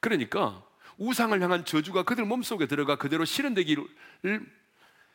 그러니까 0.00 0.64
우상을 0.98 1.40
향한 1.42 1.64
저주가 1.64 2.04
그들 2.04 2.24
몸속에 2.24 2.66
들어가 2.66 2.96
그대로 2.96 3.24
실현되기를 3.24 3.86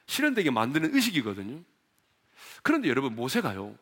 실현되게 0.06 0.52
만드는 0.52 0.93
의식이거든요. 0.93 1.63
그런데 2.63 2.89
여러분 2.89 3.15
모세가요. 3.15 3.78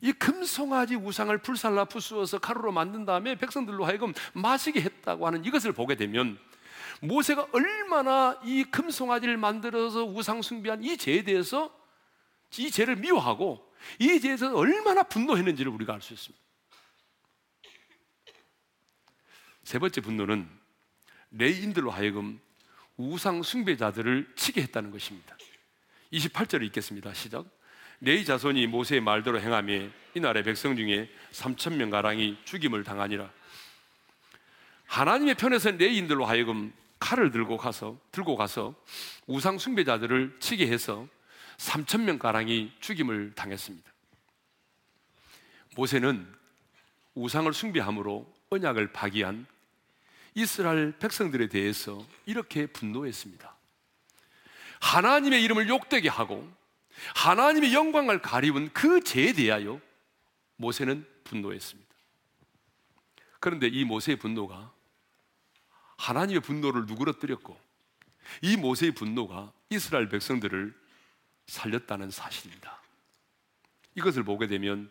이 0.00 0.12
금송아지 0.12 0.96
우상을 0.96 1.36
불살라 1.38 1.86
부수어서 1.86 2.38
가루로 2.38 2.72
만든 2.72 3.04
다음에 3.04 3.36
백성들로 3.36 3.84
하여금 3.84 4.12
마시게 4.32 4.80
했다고 4.80 5.26
하는 5.26 5.44
이것을 5.44 5.72
보게 5.72 5.94
되면 5.94 6.38
모세가 7.00 7.48
얼마나 7.52 8.40
이 8.44 8.64
금송아지를 8.64 9.36
만들어서 9.36 10.04
우상 10.04 10.42
숭배한 10.42 10.82
이 10.84 10.96
죄에 10.96 11.22
대해서 11.22 11.74
이 12.58 12.70
죄를 12.70 12.96
미워하고 12.96 13.72
이 13.98 14.20
죄에서 14.20 14.56
얼마나 14.56 15.02
분노했는지를 15.02 15.70
우리가 15.72 15.94
알 15.94 16.00
수 16.00 16.12
있습니다. 16.14 16.44
세 19.64 19.78
번째 19.78 20.00
분노는 20.02 20.48
레위인들로 21.30 21.90
하여금 21.90 22.40
우상 22.96 23.42
숭배자들을 23.42 24.34
치게 24.36 24.62
했다는 24.62 24.90
것입니다. 24.90 25.36
28절을 26.12 26.64
읽겠습니다. 26.66 27.12
시작. 27.14 27.46
레위 28.00 28.24
자손이 28.24 28.66
모세의 28.66 29.00
말대로 29.00 29.40
행하며 29.40 29.88
이날의 30.14 30.44
백성 30.44 30.76
중에 30.76 31.10
3천 31.32 31.76
명 31.76 31.90
가량이 31.90 32.36
죽임을 32.44 32.84
당하니라. 32.84 33.30
하나님의 34.86 35.34
편에서 35.34 35.70
레위인들로 35.70 36.24
하여금 36.24 36.72
칼을 37.04 37.30
들고 37.30 37.58
가서 37.58 37.98
들고 38.12 38.34
가서 38.34 38.74
우상 39.26 39.58
숭배자들을 39.58 40.38
치게 40.40 40.66
해서 40.66 41.06
3천 41.58 42.00
명 42.00 42.18
가량이 42.18 42.72
죽임을 42.80 43.34
당했습니다. 43.34 43.92
모세는 45.76 46.26
우상을 47.14 47.52
숭배함으로 47.52 48.26
언약을 48.48 48.92
파기한 48.92 49.44
이스라엘 50.34 50.92
백성들에 50.98 51.48
대해서 51.48 52.02
이렇게 52.24 52.64
분노했습니다. 52.66 53.54
하나님의 54.80 55.42
이름을 55.42 55.68
욕되게 55.68 56.08
하고 56.08 56.50
하나님의 57.16 57.74
영광을 57.74 58.22
가리운 58.22 58.70
그 58.72 59.04
죄에 59.04 59.34
대하여 59.34 59.78
모세는 60.56 61.06
분노했습니다. 61.24 61.94
그런데 63.40 63.66
이 63.66 63.84
모세의 63.84 64.16
분노가 64.16 64.73
하나님의 66.04 66.42
분노를 66.42 66.84
누그러뜨렸고 66.84 67.58
이 68.42 68.56
모세의 68.58 68.92
분노가 68.92 69.52
이스라엘 69.70 70.10
백성들을 70.10 70.78
살렸다는 71.46 72.10
사실입니다. 72.10 72.78
이것을 73.94 74.22
보게 74.22 74.46
되면 74.46 74.90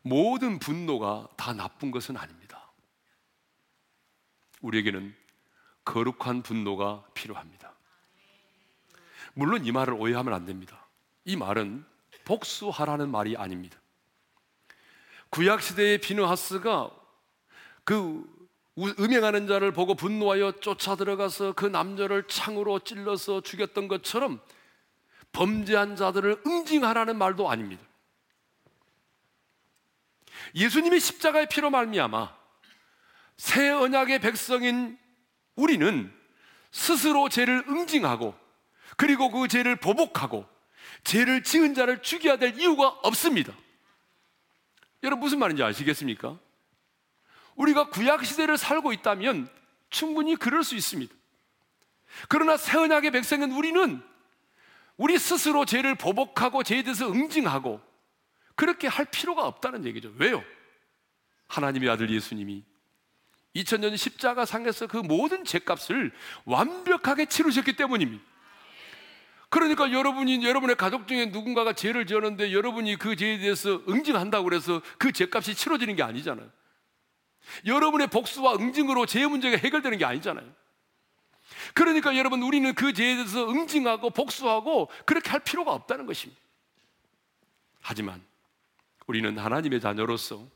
모든 0.00 0.58
분노가 0.58 1.28
다 1.36 1.52
나쁜 1.52 1.90
것은 1.90 2.16
아닙니다. 2.16 2.70
우리에게는 4.62 5.14
거룩한 5.84 6.42
분노가 6.42 7.04
필요합니다. 7.12 7.74
물론 9.34 9.66
이 9.66 9.72
말을 9.72 9.92
오해하면 9.92 10.32
안 10.32 10.46
됩니다. 10.46 10.86
이 11.26 11.36
말은 11.36 11.84
복수하라는 12.24 13.10
말이 13.10 13.36
아닙니다. 13.36 13.78
구약 15.28 15.60
시대의 15.60 15.98
비누하스가 15.98 16.90
그 17.84 18.33
음행하는 18.78 19.46
자를 19.46 19.72
보고 19.72 19.94
분노하여 19.94 20.52
쫓아 20.60 20.96
들어가서 20.96 21.52
그 21.52 21.66
남자를 21.66 22.26
창으로 22.26 22.80
찔러서 22.80 23.40
죽였던 23.42 23.88
것처럼 23.88 24.40
범죄한 25.32 25.96
자들을 25.96 26.42
응징하라는 26.46 27.16
말도 27.16 27.50
아닙니다. 27.50 27.82
예수님의 30.54 31.00
십자가의 31.00 31.48
피로 31.48 31.70
말미암아 31.70 32.36
새 33.36 33.70
언약의 33.70 34.20
백성인 34.20 34.98
우리는 35.56 36.12
스스로 36.70 37.28
죄를 37.28 37.64
응징하고 37.68 38.34
그리고 38.96 39.30
그 39.30 39.48
죄를 39.48 39.76
보복하고 39.76 40.46
죄를 41.04 41.42
지은 41.42 41.74
자를 41.74 42.02
죽여야 42.02 42.36
될 42.36 42.58
이유가 42.58 42.88
없습니다. 42.88 43.52
여러분 45.02 45.20
무슨 45.24 45.38
말인지 45.38 45.62
아시겠습니까? 45.62 46.38
우리가 47.56 47.88
구약 47.88 48.24
시대를 48.24 48.58
살고 48.58 48.92
있다면 48.92 49.48
충분히 49.90 50.36
그럴 50.36 50.64
수 50.64 50.74
있습니다. 50.74 51.14
그러나 52.28 52.56
새 52.56 52.78
언약의 52.78 53.10
백성인 53.10 53.52
우리는 53.52 54.02
우리 54.96 55.18
스스로 55.18 55.64
죄를 55.64 55.94
보복하고 55.94 56.62
죄에 56.62 56.82
대해서 56.82 57.10
응징하고 57.10 57.80
그렇게 58.54 58.86
할 58.86 59.06
필요가 59.06 59.46
없다는 59.46 59.84
얘기죠. 59.86 60.12
왜요? 60.16 60.44
하나님의 61.48 61.88
아들 61.88 62.10
예수님이 62.10 62.64
2000년 63.56 63.96
십자가 63.96 64.44
상에서 64.44 64.86
그 64.86 64.96
모든 64.96 65.44
죄값을 65.44 66.12
완벽하게 66.44 67.26
치르셨기 67.26 67.74
때문입니다. 67.74 68.24
그러니까 69.48 69.92
여러분이 69.92 70.44
여러분의 70.44 70.74
가족 70.74 71.06
중에 71.06 71.26
누군가가 71.26 71.72
죄를 71.72 72.06
지었는데 72.06 72.52
여러분이 72.52 72.96
그 72.96 73.14
죄에 73.14 73.38
대해서 73.38 73.80
응징한다고 73.88 74.44
그래서 74.44 74.82
그 74.98 75.12
죄값이 75.12 75.54
치러지는 75.54 75.94
게 75.94 76.02
아니잖아요. 76.02 76.50
여러분의 77.66 78.08
복수와 78.08 78.54
응징으로 78.54 79.06
죄 79.06 79.26
문제가 79.26 79.56
해결되는 79.56 79.98
게 79.98 80.04
아니잖아요. 80.04 80.50
그러니까 81.74 82.16
여러분 82.16 82.42
우리는 82.42 82.74
그 82.74 82.92
죄에 82.92 83.16
대해서 83.16 83.48
응징하고 83.48 84.10
복수하고 84.10 84.90
그렇게 85.04 85.30
할 85.30 85.40
필요가 85.40 85.72
없다는 85.72 86.06
것입니다. 86.06 86.40
하지만 87.80 88.24
우리는 89.06 89.36
하나님의 89.36 89.80
자녀로서 89.80 90.46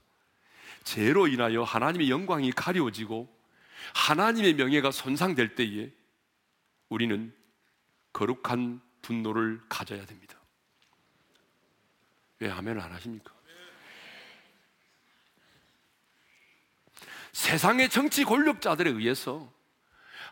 죄로 0.84 1.28
인하여 1.28 1.62
하나님의 1.62 2.10
영광이 2.10 2.52
가려지고 2.52 3.28
하나님의 3.94 4.54
명예가 4.54 4.90
손상될 4.90 5.54
때에 5.54 5.92
우리는 6.88 7.34
거룩한 8.12 8.80
분노를 9.02 9.60
가져야 9.68 10.04
됩니다. 10.06 10.38
왜 12.40 12.50
아멘을 12.50 12.80
안 12.80 12.92
하십니까? 12.92 13.37
세상의 17.32 17.88
정치 17.88 18.24
권력자들에 18.24 18.90
의해서 18.90 19.50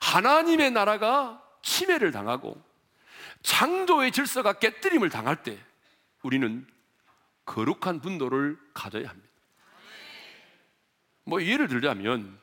하나님의 0.01 0.71
나라가 0.71 1.43
침해를 1.63 2.11
당하고 2.13 2.61
창조의 3.43 4.13
질서가 4.13 4.55
깨뜨림을 4.55 5.11
당할 5.11 5.43
때 5.43 5.59
우리는 6.23 6.67
거룩한 7.45 8.01
분노를 8.01 8.59
가져야 8.75 9.09
합니다. 9.09 9.29
뭐 11.25 11.43
예를 11.43 11.69
들자면 11.69 12.39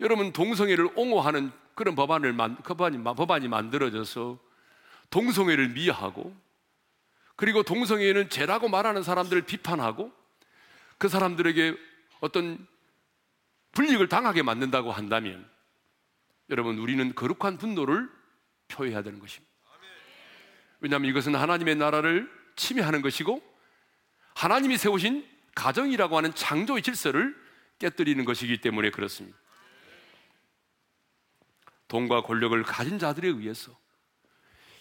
여러분 0.00 0.32
동성애를 0.32 0.90
옹호하는 0.96 1.52
그런 1.74 1.94
법안을 1.94 2.36
법안이, 2.36 3.02
법안이 3.02 3.48
만들어져서 3.48 4.38
동성애를 5.10 5.70
미화하고 5.70 6.34
그리고 7.36 7.62
동성애는 7.62 8.28
죄라고 8.28 8.68
말하는 8.68 9.02
사람들을 9.02 9.42
비판하고 9.42 10.12
그 10.98 11.08
사람들에게 11.08 11.76
어떤 12.20 12.66
불이익을 13.72 14.08
당하게 14.08 14.42
만든다고 14.42 14.92
한다면 14.92 15.48
여러분 16.50 16.78
우리는 16.78 17.14
거룩한 17.14 17.58
분노를 17.58 18.08
표해야 18.68 19.02
되는 19.02 19.18
것입니다. 19.18 19.52
왜냐하면 20.80 21.10
이것은 21.10 21.34
하나님의 21.34 21.76
나라를 21.76 22.30
침해하는 22.56 23.02
것이고 23.02 23.42
하나님이 24.34 24.76
세우신 24.76 25.26
가정이라고 25.54 26.16
하는 26.16 26.34
창조의 26.34 26.82
질서를 26.82 27.36
깨뜨리는 27.78 28.24
것이기 28.24 28.60
때문에 28.60 28.90
그렇습니다. 28.90 29.38
돈과 31.88 32.22
권력을 32.22 32.60
가진 32.62 32.98
자들에 32.98 33.28
의해서 33.28 33.76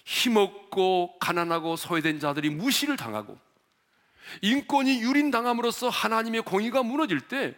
힘없고 0.05 1.19
가난하고 1.19 1.75
소외된 1.75 2.19
자들이 2.19 2.49
무시를 2.49 2.95
당하고 2.97 3.37
인권이 4.41 5.01
유린당함으로써 5.01 5.89
하나님의 5.89 6.41
공의가 6.43 6.83
무너질 6.83 7.19
때 7.19 7.57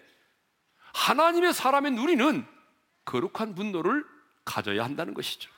하나님의 0.93 1.53
사람의 1.53 1.91
누리는 1.91 2.45
거룩한 3.05 3.55
분노를 3.55 4.05
가져야 4.45 4.83
한다는 4.83 5.13
것이죠. 5.13 5.51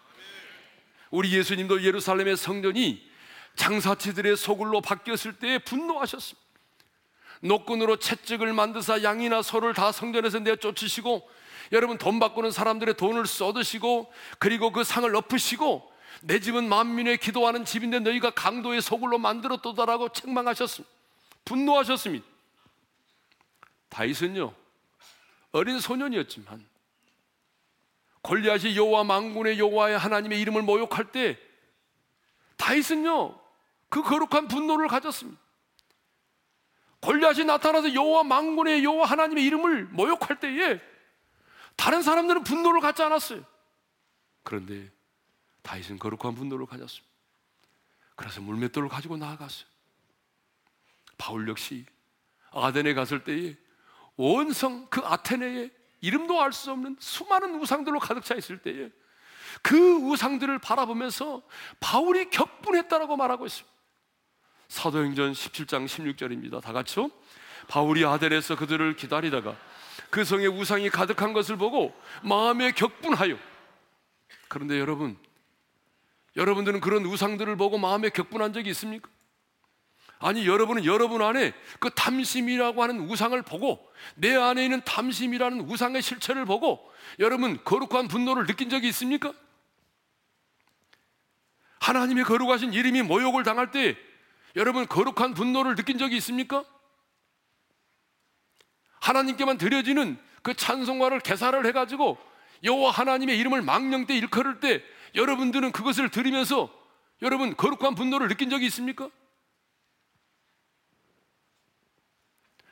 우리 1.11 1.31
예수님도 1.33 1.83
예루살렘의 1.83 2.35
성전이 2.35 3.09
장사치들의 3.55 4.35
소굴로 4.35 4.81
바뀌었을 4.81 5.33
때 5.33 5.59
분노하셨습니다. 5.59 6.45
노끈으로 7.41 7.97
채찍을 7.97 8.53
만드사 8.53 9.03
양이나 9.03 9.41
소를 9.41 9.73
다 9.73 9.91
성전에서 9.91 10.39
내쫓으시고 10.39 11.29
여러분 11.71 11.97
돈 11.97 12.19
바꾸는 12.19 12.51
사람들의 12.51 12.95
돈을 12.95 13.25
쏟으시고 13.25 14.11
그리고 14.39 14.71
그 14.71 14.83
상을 14.83 15.13
엎으시고 15.15 15.91
내 16.21 16.39
집은 16.39 16.67
만민의 16.67 17.17
기도하는 17.17 17.65
집인데 17.65 17.99
너희가 17.99 18.31
강도의 18.31 18.81
소굴로 18.81 19.17
만들었도다라고 19.17 20.09
책망하셨습니다. 20.09 20.93
분노하셨습니다. 21.43 22.25
다윗은요 23.89 24.53
어린 25.55 25.79
소년이었지만 25.79 26.67
골리앗이 28.21 28.75
여호와 28.75 29.05
망군의 29.05 29.57
여호와의 29.57 29.97
하나님의 29.97 30.41
이름을 30.41 30.61
모욕할 30.63 31.13
때 31.13 31.39
다윗은요 32.57 33.39
그 33.87 34.03
거룩한 34.03 34.49
분노를 34.49 34.89
가졌습니다. 34.89 35.39
골리앗이 36.99 37.45
나타나서 37.45 37.93
여호와 37.93 38.23
망군의 38.23 38.83
여호와 38.83 39.05
하나님의 39.05 39.45
이름을 39.45 39.85
모욕할 39.85 40.41
때에 40.41 40.81
다른 41.77 42.01
사람들은 42.01 42.43
분노를 42.43 42.81
갖지 42.81 43.03
않았어요. 43.03 43.45
그런데 44.43 44.91
다윗은 45.61 45.99
거룩한 45.99 46.35
분노를 46.35 46.65
가졌습니다. 46.65 47.15
그래서 48.15 48.41
물맷돌을 48.41 48.89
가지고 48.89 49.15
나아갔어요. 49.15 49.67
바울 51.17 51.47
역시 51.47 51.85
아덴에 52.51 52.93
갔을 52.93 53.23
때에 53.23 53.55
원성 54.17 54.87
그 54.89 55.01
아테네에 55.01 55.71
이름도 56.01 56.41
알 56.41 56.51
수 56.53 56.71
없는 56.71 56.97
수많은 56.99 57.59
우상들로 57.59 57.99
가득 57.99 58.23
차 58.23 58.35
있을 58.35 58.59
때에 58.59 58.89
그 59.61 59.95
우상들을 59.95 60.59
바라보면서 60.59 61.41
바울이 61.79 62.29
격분했다라고 62.29 63.17
말하고 63.17 63.45
있습니다. 63.45 63.75
사도행전 64.67 65.33
17장 65.33 65.85
16절입니다. 65.85 66.61
다 66.61 66.73
같이요. 66.73 67.09
바울이 67.67 68.05
아덴에서 68.05 68.55
그들을 68.55 68.95
기다리다가 68.95 69.55
그 70.09 70.23
성에 70.23 70.45
우상이 70.45 70.89
가득한 70.89 71.33
것을 71.33 71.57
보고 71.57 71.93
마음에 72.21 72.71
격분하여 72.71 73.37
그런데 74.47 74.79
여러분 74.79 75.17
여러분들은 76.35 76.81
그런 76.81 77.05
우상들을 77.05 77.55
보고 77.55 77.77
마음에 77.77 78.09
격분한 78.09 78.53
적이 78.53 78.71
있습니까? 78.71 79.09
아니 80.19 80.47
여러분은 80.47 80.85
여러분 80.85 81.21
안에 81.21 81.53
그 81.79 81.89
탐심이라고 81.89 82.81
하는 82.81 83.09
우상을 83.09 83.39
보고 83.43 83.91
내 84.15 84.35
안에 84.35 84.63
있는 84.63 84.81
탐심이라는 84.83 85.61
우상의 85.61 86.01
실체를 86.01 86.45
보고 86.45 86.89
여러분 87.19 87.61
거룩한 87.63 88.07
분노를 88.07 88.45
느낀 88.45 88.69
적이 88.69 88.87
있습니까? 88.89 89.33
하나님의 91.79 92.23
거룩하신 92.23 92.73
이름이 92.73 93.03
모욕을 93.03 93.43
당할 93.43 93.71
때 93.71 93.97
여러분 94.55 94.87
거룩한 94.87 95.33
분노를 95.33 95.75
느낀 95.75 95.97
적이 95.97 96.17
있습니까? 96.17 96.63
하나님께만 99.01 99.57
드려지는 99.57 100.17
그 100.41 100.53
찬송가를 100.53 101.19
개사를 101.19 101.63
해가지고 101.65 102.17
여호와 102.63 102.91
하나님의 102.91 103.37
이름을 103.39 103.61
망령 103.61 104.07
때 104.07 104.15
일컬을 104.15 104.59
때 104.59 104.81
여러분들은 105.13 105.71
그것을 105.71 106.09
들으면서 106.09 106.71
여러분 107.21 107.55
거룩한 107.55 107.95
분노를 107.95 108.27
느낀 108.27 108.49
적이 108.49 108.65
있습니까? 108.67 109.09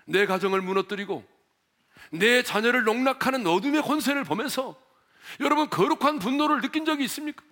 내 0.06 0.26
가정을 0.26 0.62
무너뜨리고 0.62 1.24
내 2.12 2.44
자녀를 2.44 2.84
농락하는 2.84 3.46
어둠의 3.48 3.82
권세를 3.82 4.24
보면서 4.24 4.80
여러분 5.40 5.70
거룩한 5.70 6.20
분노를 6.20 6.62
느낀 6.62 6.86
적이 6.86 7.06
있습니까? 7.06 7.44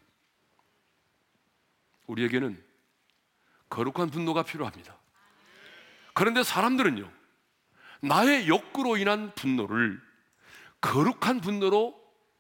우리에게는 2.07 2.61
거룩한 3.69 4.09
분노가 4.09 4.43
필요합니다. 4.43 4.97
그런데 6.13 6.43
사람들은요, 6.43 7.09
나의 8.01 8.47
욕구로 8.47 8.97
인한 8.97 9.33
분노를 9.33 10.01
거룩한 10.81 11.39
분노로 11.41 11.99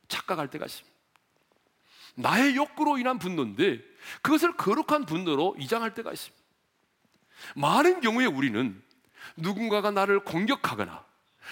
착각할 0.09 0.49
때가 0.49 0.65
있습니다. 0.65 0.91
나의 2.15 2.55
욕구로 2.57 2.97
인한 2.97 3.17
분노인데 3.17 3.81
그것을 4.21 4.57
거룩한 4.57 5.05
분노로 5.05 5.55
이장할 5.57 5.93
때가 5.93 6.11
있습니다. 6.11 6.43
많은 7.55 8.01
경우에 8.01 8.25
우리는 8.25 8.81
누군가가 9.37 9.91
나를 9.91 10.21
공격하거나 10.21 11.05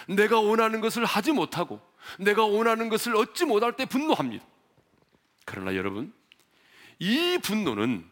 내가 0.08 0.40
원하는 0.40 0.82
것을 0.82 1.06
하지 1.06 1.32
못하고 1.32 1.82
내가 2.18 2.46
원하는 2.46 2.90
것을 2.90 3.16
얻지 3.16 3.46
못할 3.46 3.74
때 3.74 3.86
분노합니다. 3.86 4.46
그러나 5.46 5.76
여러분, 5.76 6.14
이 7.00 7.40
분노는 7.42 8.08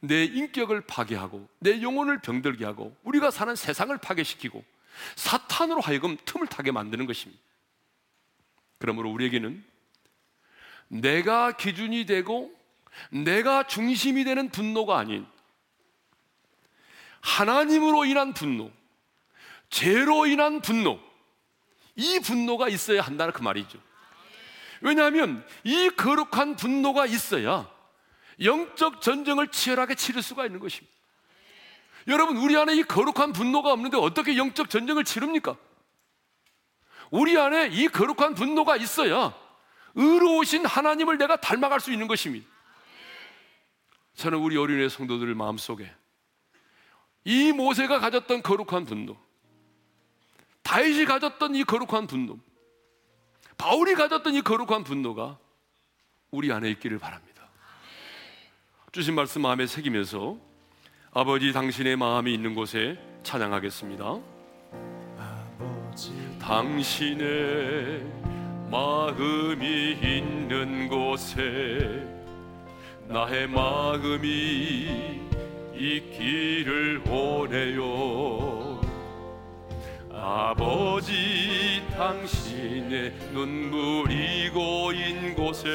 내 0.00 0.24
인격을 0.24 0.82
파괴하고 0.82 1.48
내 1.60 1.80
영혼을 1.82 2.20
병들게 2.20 2.64
하고 2.64 2.96
우리가 3.04 3.30
사는 3.30 3.54
세상을 3.54 3.96
파괴시키고 3.98 4.64
사탄으로 5.16 5.80
하여금 5.80 6.16
틈을 6.24 6.46
타게 6.48 6.72
만드는 6.72 7.06
것입니다. 7.06 7.40
그러므로 8.78 9.10
우리에게는 9.10 9.64
내가 10.88 11.56
기준이 11.56 12.04
되고 12.04 12.52
내가 13.10 13.66
중심이 13.66 14.24
되는 14.24 14.50
분노가 14.50 14.98
아닌 14.98 15.26
하나님으로 17.22 18.04
인한 18.04 18.34
분노, 18.34 18.70
죄로 19.70 20.26
인한 20.26 20.60
분노, 20.60 21.00
이 21.96 22.20
분노가 22.20 22.68
있어야 22.68 23.00
한다는 23.00 23.32
그 23.32 23.42
말이죠. 23.42 23.78
왜냐하면 24.80 25.46
이 25.64 25.88
거룩한 25.90 26.56
분노가 26.56 27.06
있어야 27.06 27.70
영적 28.42 29.00
전쟁을 29.00 29.48
치열하게 29.48 29.94
치를 29.94 30.22
수가 30.22 30.44
있는 30.44 30.58
것입니다. 30.60 30.92
여러분, 32.08 32.36
우리 32.36 32.56
안에 32.56 32.74
이 32.74 32.82
거룩한 32.82 33.32
분노가 33.32 33.72
없는데 33.72 33.96
어떻게 33.96 34.36
영적 34.36 34.68
전쟁을 34.68 35.04
치릅니까? 35.04 35.56
우리 37.10 37.38
안에 37.38 37.68
이 37.68 37.86
거룩한 37.86 38.34
분노가 38.34 38.76
있어야 38.76 39.32
의로우신 39.94 40.66
하나님을 40.66 41.18
내가 41.18 41.36
닮아갈 41.36 41.78
수 41.78 41.92
있는 41.92 42.08
것입니다. 42.08 42.48
저는 44.14 44.38
우리 44.38 44.56
어린애 44.56 44.88
성도들 44.88 45.32
마음속에 45.34 45.94
이 47.24 47.52
모세가 47.52 48.00
가졌던 48.00 48.42
거룩한 48.42 48.84
분노, 48.84 49.16
다윗이 50.62 51.04
가졌던 51.04 51.54
이 51.54 51.64
거룩한 51.64 52.06
분노, 52.06 52.38
바울이 53.56 53.94
가졌던 53.94 54.34
이 54.34 54.42
거룩한 54.42 54.84
분노가 54.84 55.38
우리 56.30 56.52
안에 56.52 56.70
있기를 56.70 56.98
바랍니다. 56.98 57.32
주신 58.90 59.14
말씀 59.14 59.42
마음에 59.42 59.66
새기면서 59.66 60.36
아버지 61.12 61.52
당신의 61.52 61.96
마음이 61.96 62.32
있는 62.34 62.54
곳에 62.54 62.98
찬양하겠습니다. 63.22 64.18
당신의 66.40 68.04
마음이 68.70 69.92
있는 70.02 70.88
곳에 70.88 72.08
나의 73.06 73.46
마음이 73.46 75.31
있기를 75.74 77.02
원해요. 77.08 78.80
아버지 80.12 81.82
당신의 81.96 83.12
눈물이 83.32 84.50
고인 84.50 85.34
곳에 85.34 85.68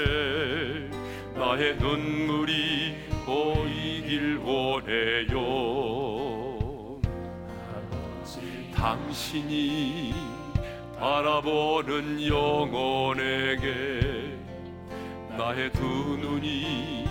나의 1.36 1.76
눈물이 1.78 2.96
고이길 3.26 4.38
원해요. 4.38 5.38
아버지 7.76 8.72
당신이 8.74 10.14
바라보는 10.98 12.26
영혼에게 12.26 13.68
나의 15.38 15.72
두 15.72 15.84
눈이 15.86 17.07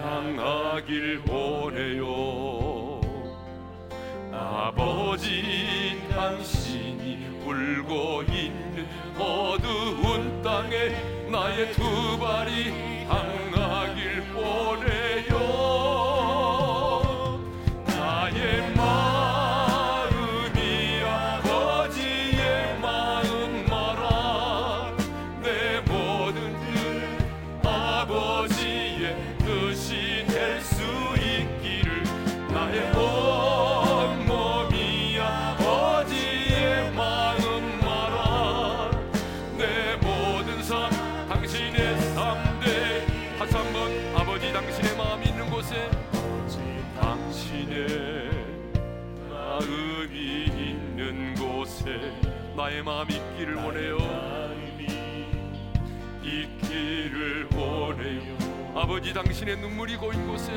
향하길 0.00 1.22
원해요. 1.28 3.00
아버지 4.32 6.00
당신이 6.10 7.42
울고 7.44 8.22
있는 8.22 8.86
어두운 9.18 10.42
땅에 10.42 10.90
나의 11.30 11.72
두 11.72 12.18
발이 12.18 12.89
당신의 59.40 59.56
눈물이 59.56 59.96
고인 59.96 60.26
곳에 60.26 60.52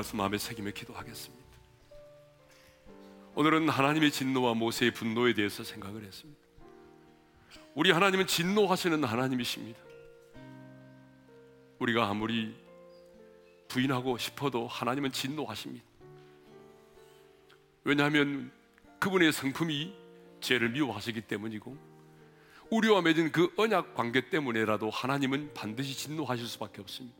말씀 0.00 0.16
마음에 0.16 0.38
새기며 0.38 0.70
기도하겠습니다. 0.70 1.44
오늘은 3.34 3.68
하나님의 3.68 4.10
진노와 4.10 4.54
모세의 4.54 4.92
분노에 4.92 5.34
대해서 5.34 5.62
생각을 5.62 6.04
했습니다. 6.04 6.40
우리 7.74 7.90
하나님은 7.90 8.26
진노하시는 8.26 9.04
하나님이십니다. 9.04 9.78
우리가 11.80 12.08
아무리 12.08 12.56
부인하고 13.68 14.16
싶어도 14.16 14.66
하나님은 14.66 15.12
진노하십니다. 15.12 15.84
왜냐하면 17.84 18.50
그분의 19.00 19.34
성품이 19.34 19.94
죄를 20.40 20.70
미워하시기 20.70 21.20
때문이고 21.22 21.76
우리와 22.70 23.02
맺은 23.02 23.32
그 23.32 23.52
언약 23.58 23.94
관계 23.94 24.30
때문에라도 24.30 24.88
하나님은 24.88 25.52
반드시 25.52 25.94
진노하실 25.94 26.46
수밖에 26.46 26.80
없습니다. 26.80 27.19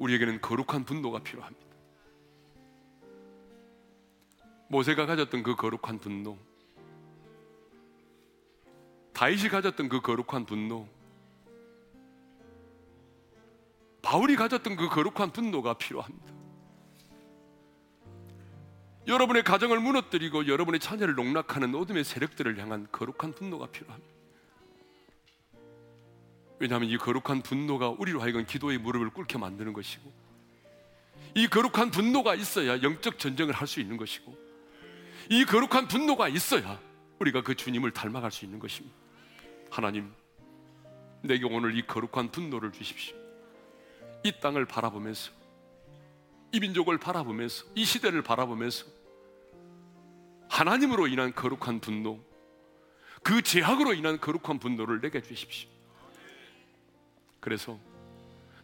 우리에게는 0.00 0.40
거룩한 0.40 0.84
분노가 0.84 1.20
필요합니다. 1.20 1.66
모세가 4.68 5.06
가졌던 5.06 5.42
그 5.42 5.54
거룩한 5.56 5.98
분노, 5.98 6.38
다윗이 9.12 9.48
가졌던 9.48 9.88
그 9.88 10.00
거룩한 10.00 10.46
분노, 10.46 10.88
바울이 14.00 14.36
가졌던 14.36 14.76
그 14.76 14.88
거룩한 14.88 15.32
분노가 15.32 15.74
필요합니다. 15.74 16.32
여러분의 19.06 19.44
가정을 19.44 19.80
무너뜨리고 19.80 20.46
여러분의 20.46 20.80
자녀를 20.80 21.14
농락하는 21.14 21.74
어둠의 21.74 22.04
세력들을 22.04 22.58
향한 22.58 22.88
거룩한 22.90 23.32
분노가 23.34 23.66
필요합니다. 23.66 24.19
왜냐하면 26.60 26.90
이 26.90 26.98
거룩한 26.98 27.42
분노가 27.42 27.88
우리로 27.88 28.20
하여금 28.20 28.44
기도의 28.44 28.78
무릎을 28.78 29.10
꿇게 29.10 29.38
만드는 29.38 29.72
것이고 29.72 30.12
이 31.34 31.48
거룩한 31.48 31.90
분노가 31.90 32.34
있어야 32.34 32.82
영적 32.82 33.18
전쟁을 33.18 33.54
할 33.54 33.66
수 33.66 33.80
있는 33.80 33.96
것이고 33.96 34.36
이 35.30 35.44
거룩한 35.44 35.88
분노가 35.88 36.28
있어야 36.28 36.78
우리가 37.18 37.42
그 37.42 37.54
주님을 37.54 37.92
닮아갈 37.92 38.30
수 38.30 38.44
있는 38.44 38.58
것입니다. 38.58 38.94
하나님, 39.70 40.12
내게 41.22 41.44
오늘 41.46 41.76
이 41.76 41.86
거룩한 41.86 42.30
분노를 42.30 42.72
주십시오. 42.72 43.16
이 44.22 44.32
땅을 44.40 44.66
바라보면서 44.66 45.32
이 46.52 46.60
민족을 46.60 46.98
바라보면서 46.98 47.64
이 47.74 47.84
시대를 47.84 48.22
바라보면서 48.22 48.84
하나님으로 50.48 51.06
인한 51.06 51.34
거룩한 51.34 51.80
분노 51.80 52.20
그 53.22 53.40
제약으로 53.40 53.94
인한 53.94 54.20
거룩한 54.20 54.58
분노를 54.58 55.00
내게 55.00 55.22
주십시오. 55.22 55.79
그래서 57.40 57.78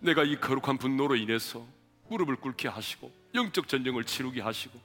내가 0.01 0.23
이 0.25 0.37
거룩한 0.37 0.79
분노로 0.79 1.17
인해서 1.17 1.67
무릎을 2.09 2.37
꿇게 2.37 2.69
하시고 2.69 3.11
영적 3.35 3.69
전쟁을 3.69 4.05
치르게 4.05 4.41
하시고 4.41 4.79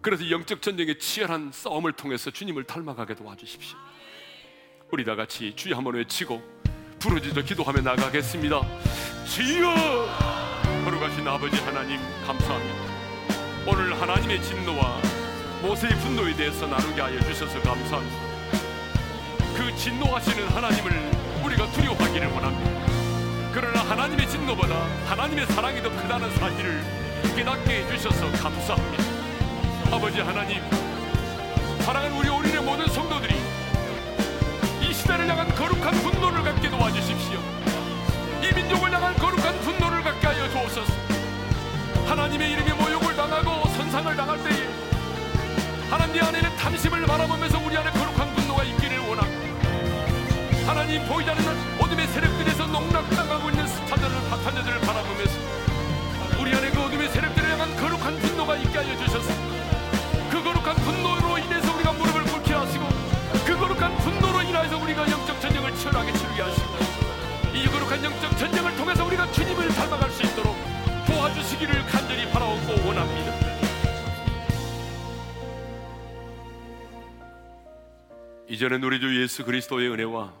그래서 0.00 0.30
영적 0.30 0.60
전쟁의 0.60 0.98
치열한 0.98 1.50
싸움을 1.52 1.92
통해서 1.92 2.30
주님을 2.30 2.64
닮아가게 2.64 3.14
도와주십시오. 3.14 3.78
우리 4.90 5.04
다 5.04 5.16
같이 5.16 5.54
주여 5.56 5.76
한번 5.76 5.94
외치고 5.94 6.42
부르짖어 6.98 7.42
기도하며 7.42 7.80
나가겠습니다. 7.80 8.60
주여 9.26 9.74
거룩하신 10.84 11.26
아버지 11.26 11.56
하나님 11.56 11.98
감사합니다. 12.26 12.94
오늘 13.66 13.98
하나님의 13.98 14.42
진노와 14.42 15.00
모세의 15.62 15.94
분노에 16.00 16.36
대해서 16.36 16.66
나누게 16.66 17.00
하여 17.00 17.18
주셔서 17.20 17.58
감사합니다. 17.62 18.34
그 19.56 19.74
진노하시는 19.76 20.48
하나님을 20.48 20.92
우리가 21.46 21.70
두려워하기를 21.72 22.28
원합니다. 22.28 22.73
그러나 23.54 23.82
하나님의 23.88 24.28
진노보다 24.28 24.74
하나님의 25.06 25.46
사랑이 25.46 25.80
더 25.80 25.88
크다는 25.88 26.28
사실을 26.38 26.82
깨닫게 27.36 27.84
해주셔서 27.84 28.32
감사합니다. 28.32 29.04
아버지 29.92 30.18
하나님, 30.20 30.60
사랑하는 31.82 32.16
우리 32.16 32.28
어린의 32.28 32.60
모든 32.62 32.88
성도들이 32.88 33.32
이 34.82 34.92
시대를 34.92 35.28
향한 35.28 35.48
거룩한 35.54 35.92
분노를 36.02 36.42
갖게 36.42 36.68
도와주십시오. 36.68 37.38
이 38.42 38.52
민족을 38.56 38.92
향한 38.92 39.14
거룩한 39.14 39.60
분노를 39.60 40.02
갖게 40.02 40.26
하여 40.26 40.50
주옵소서. 40.50 40.92
하나님의 42.08 42.50
이름에 42.50 42.72
모욕을 42.72 43.14
당하고 43.14 43.68
선상을 43.68 44.16
당할 44.16 44.42
때에 44.42 44.68
하나님 45.90 46.24
안에는 46.24 46.56
탐심을 46.56 47.06
바라보면서 47.06 47.58
우리 47.64 47.76
안에 47.76 47.88
거룩한 47.92 48.34
분노가 48.34 48.64
있기를 48.64 48.98
원합니다. 48.98 49.44
하나님 50.66 51.06
보이지 51.06 51.30
않는 51.30 51.43
통해서 68.84 69.06
우리가 69.06 69.30
주님을 69.32 69.68
닮아갈 69.68 70.10
수 70.10 70.22
있도록 70.24 70.54
도와주시기를 71.06 71.86
간절히 71.86 72.30
바라옵고 72.30 72.86
원합니다. 72.86 73.32
이전에 78.46 78.76
우리 78.84 79.00
주 79.00 79.22
예수 79.22 79.42
그리스도의 79.42 79.88
은혜와 79.88 80.34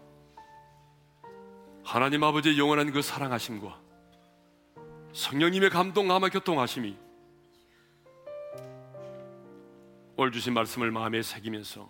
하나님 1.84 2.22
아버지의 2.22 2.58
영원한 2.58 2.92
그 2.92 3.00
사랑하심과 3.00 3.80
성령님의 5.14 5.70
감동함과 5.70 6.28
교통하심이 6.28 6.98
오늘 10.16 10.32
주신 10.32 10.52
말씀을 10.52 10.90
마음에 10.90 11.22
새기면서 11.22 11.88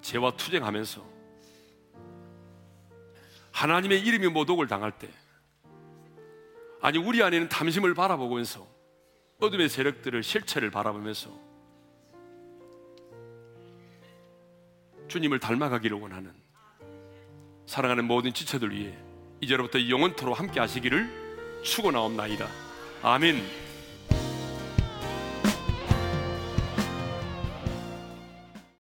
죄와 0.00 0.36
투쟁하면서 0.36 1.07
하나님의 3.58 4.02
이름이 4.02 4.28
모독을 4.28 4.68
당할 4.68 4.92
때 4.92 5.08
아니 6.80 6.96
우리 6.96 7.24
안에는 7.24 7.48
탐심을 7.48 7.92
바라보면서 7.94 8.64
어둠의 9.40 9.68
세력들을 9.68 10.22
실체를 10.22 10.70
바라보면서 10.70 11.28
주님을 15.08 15.40
닮아가기를 15.40 15.98
원하는 15.98 16.32
사랑하는 17.66 18.04
모든 18.04 18.32
지체들 18.32 18.70
위해 18.70 18.96
이제로부터 19.40 19.88
영원토로 19.88 20.34
함께 20.34 20.60
하시기를 20.60 21.62
축원하옵나이다. 21.64 22.46
아멘. 23.02 23.67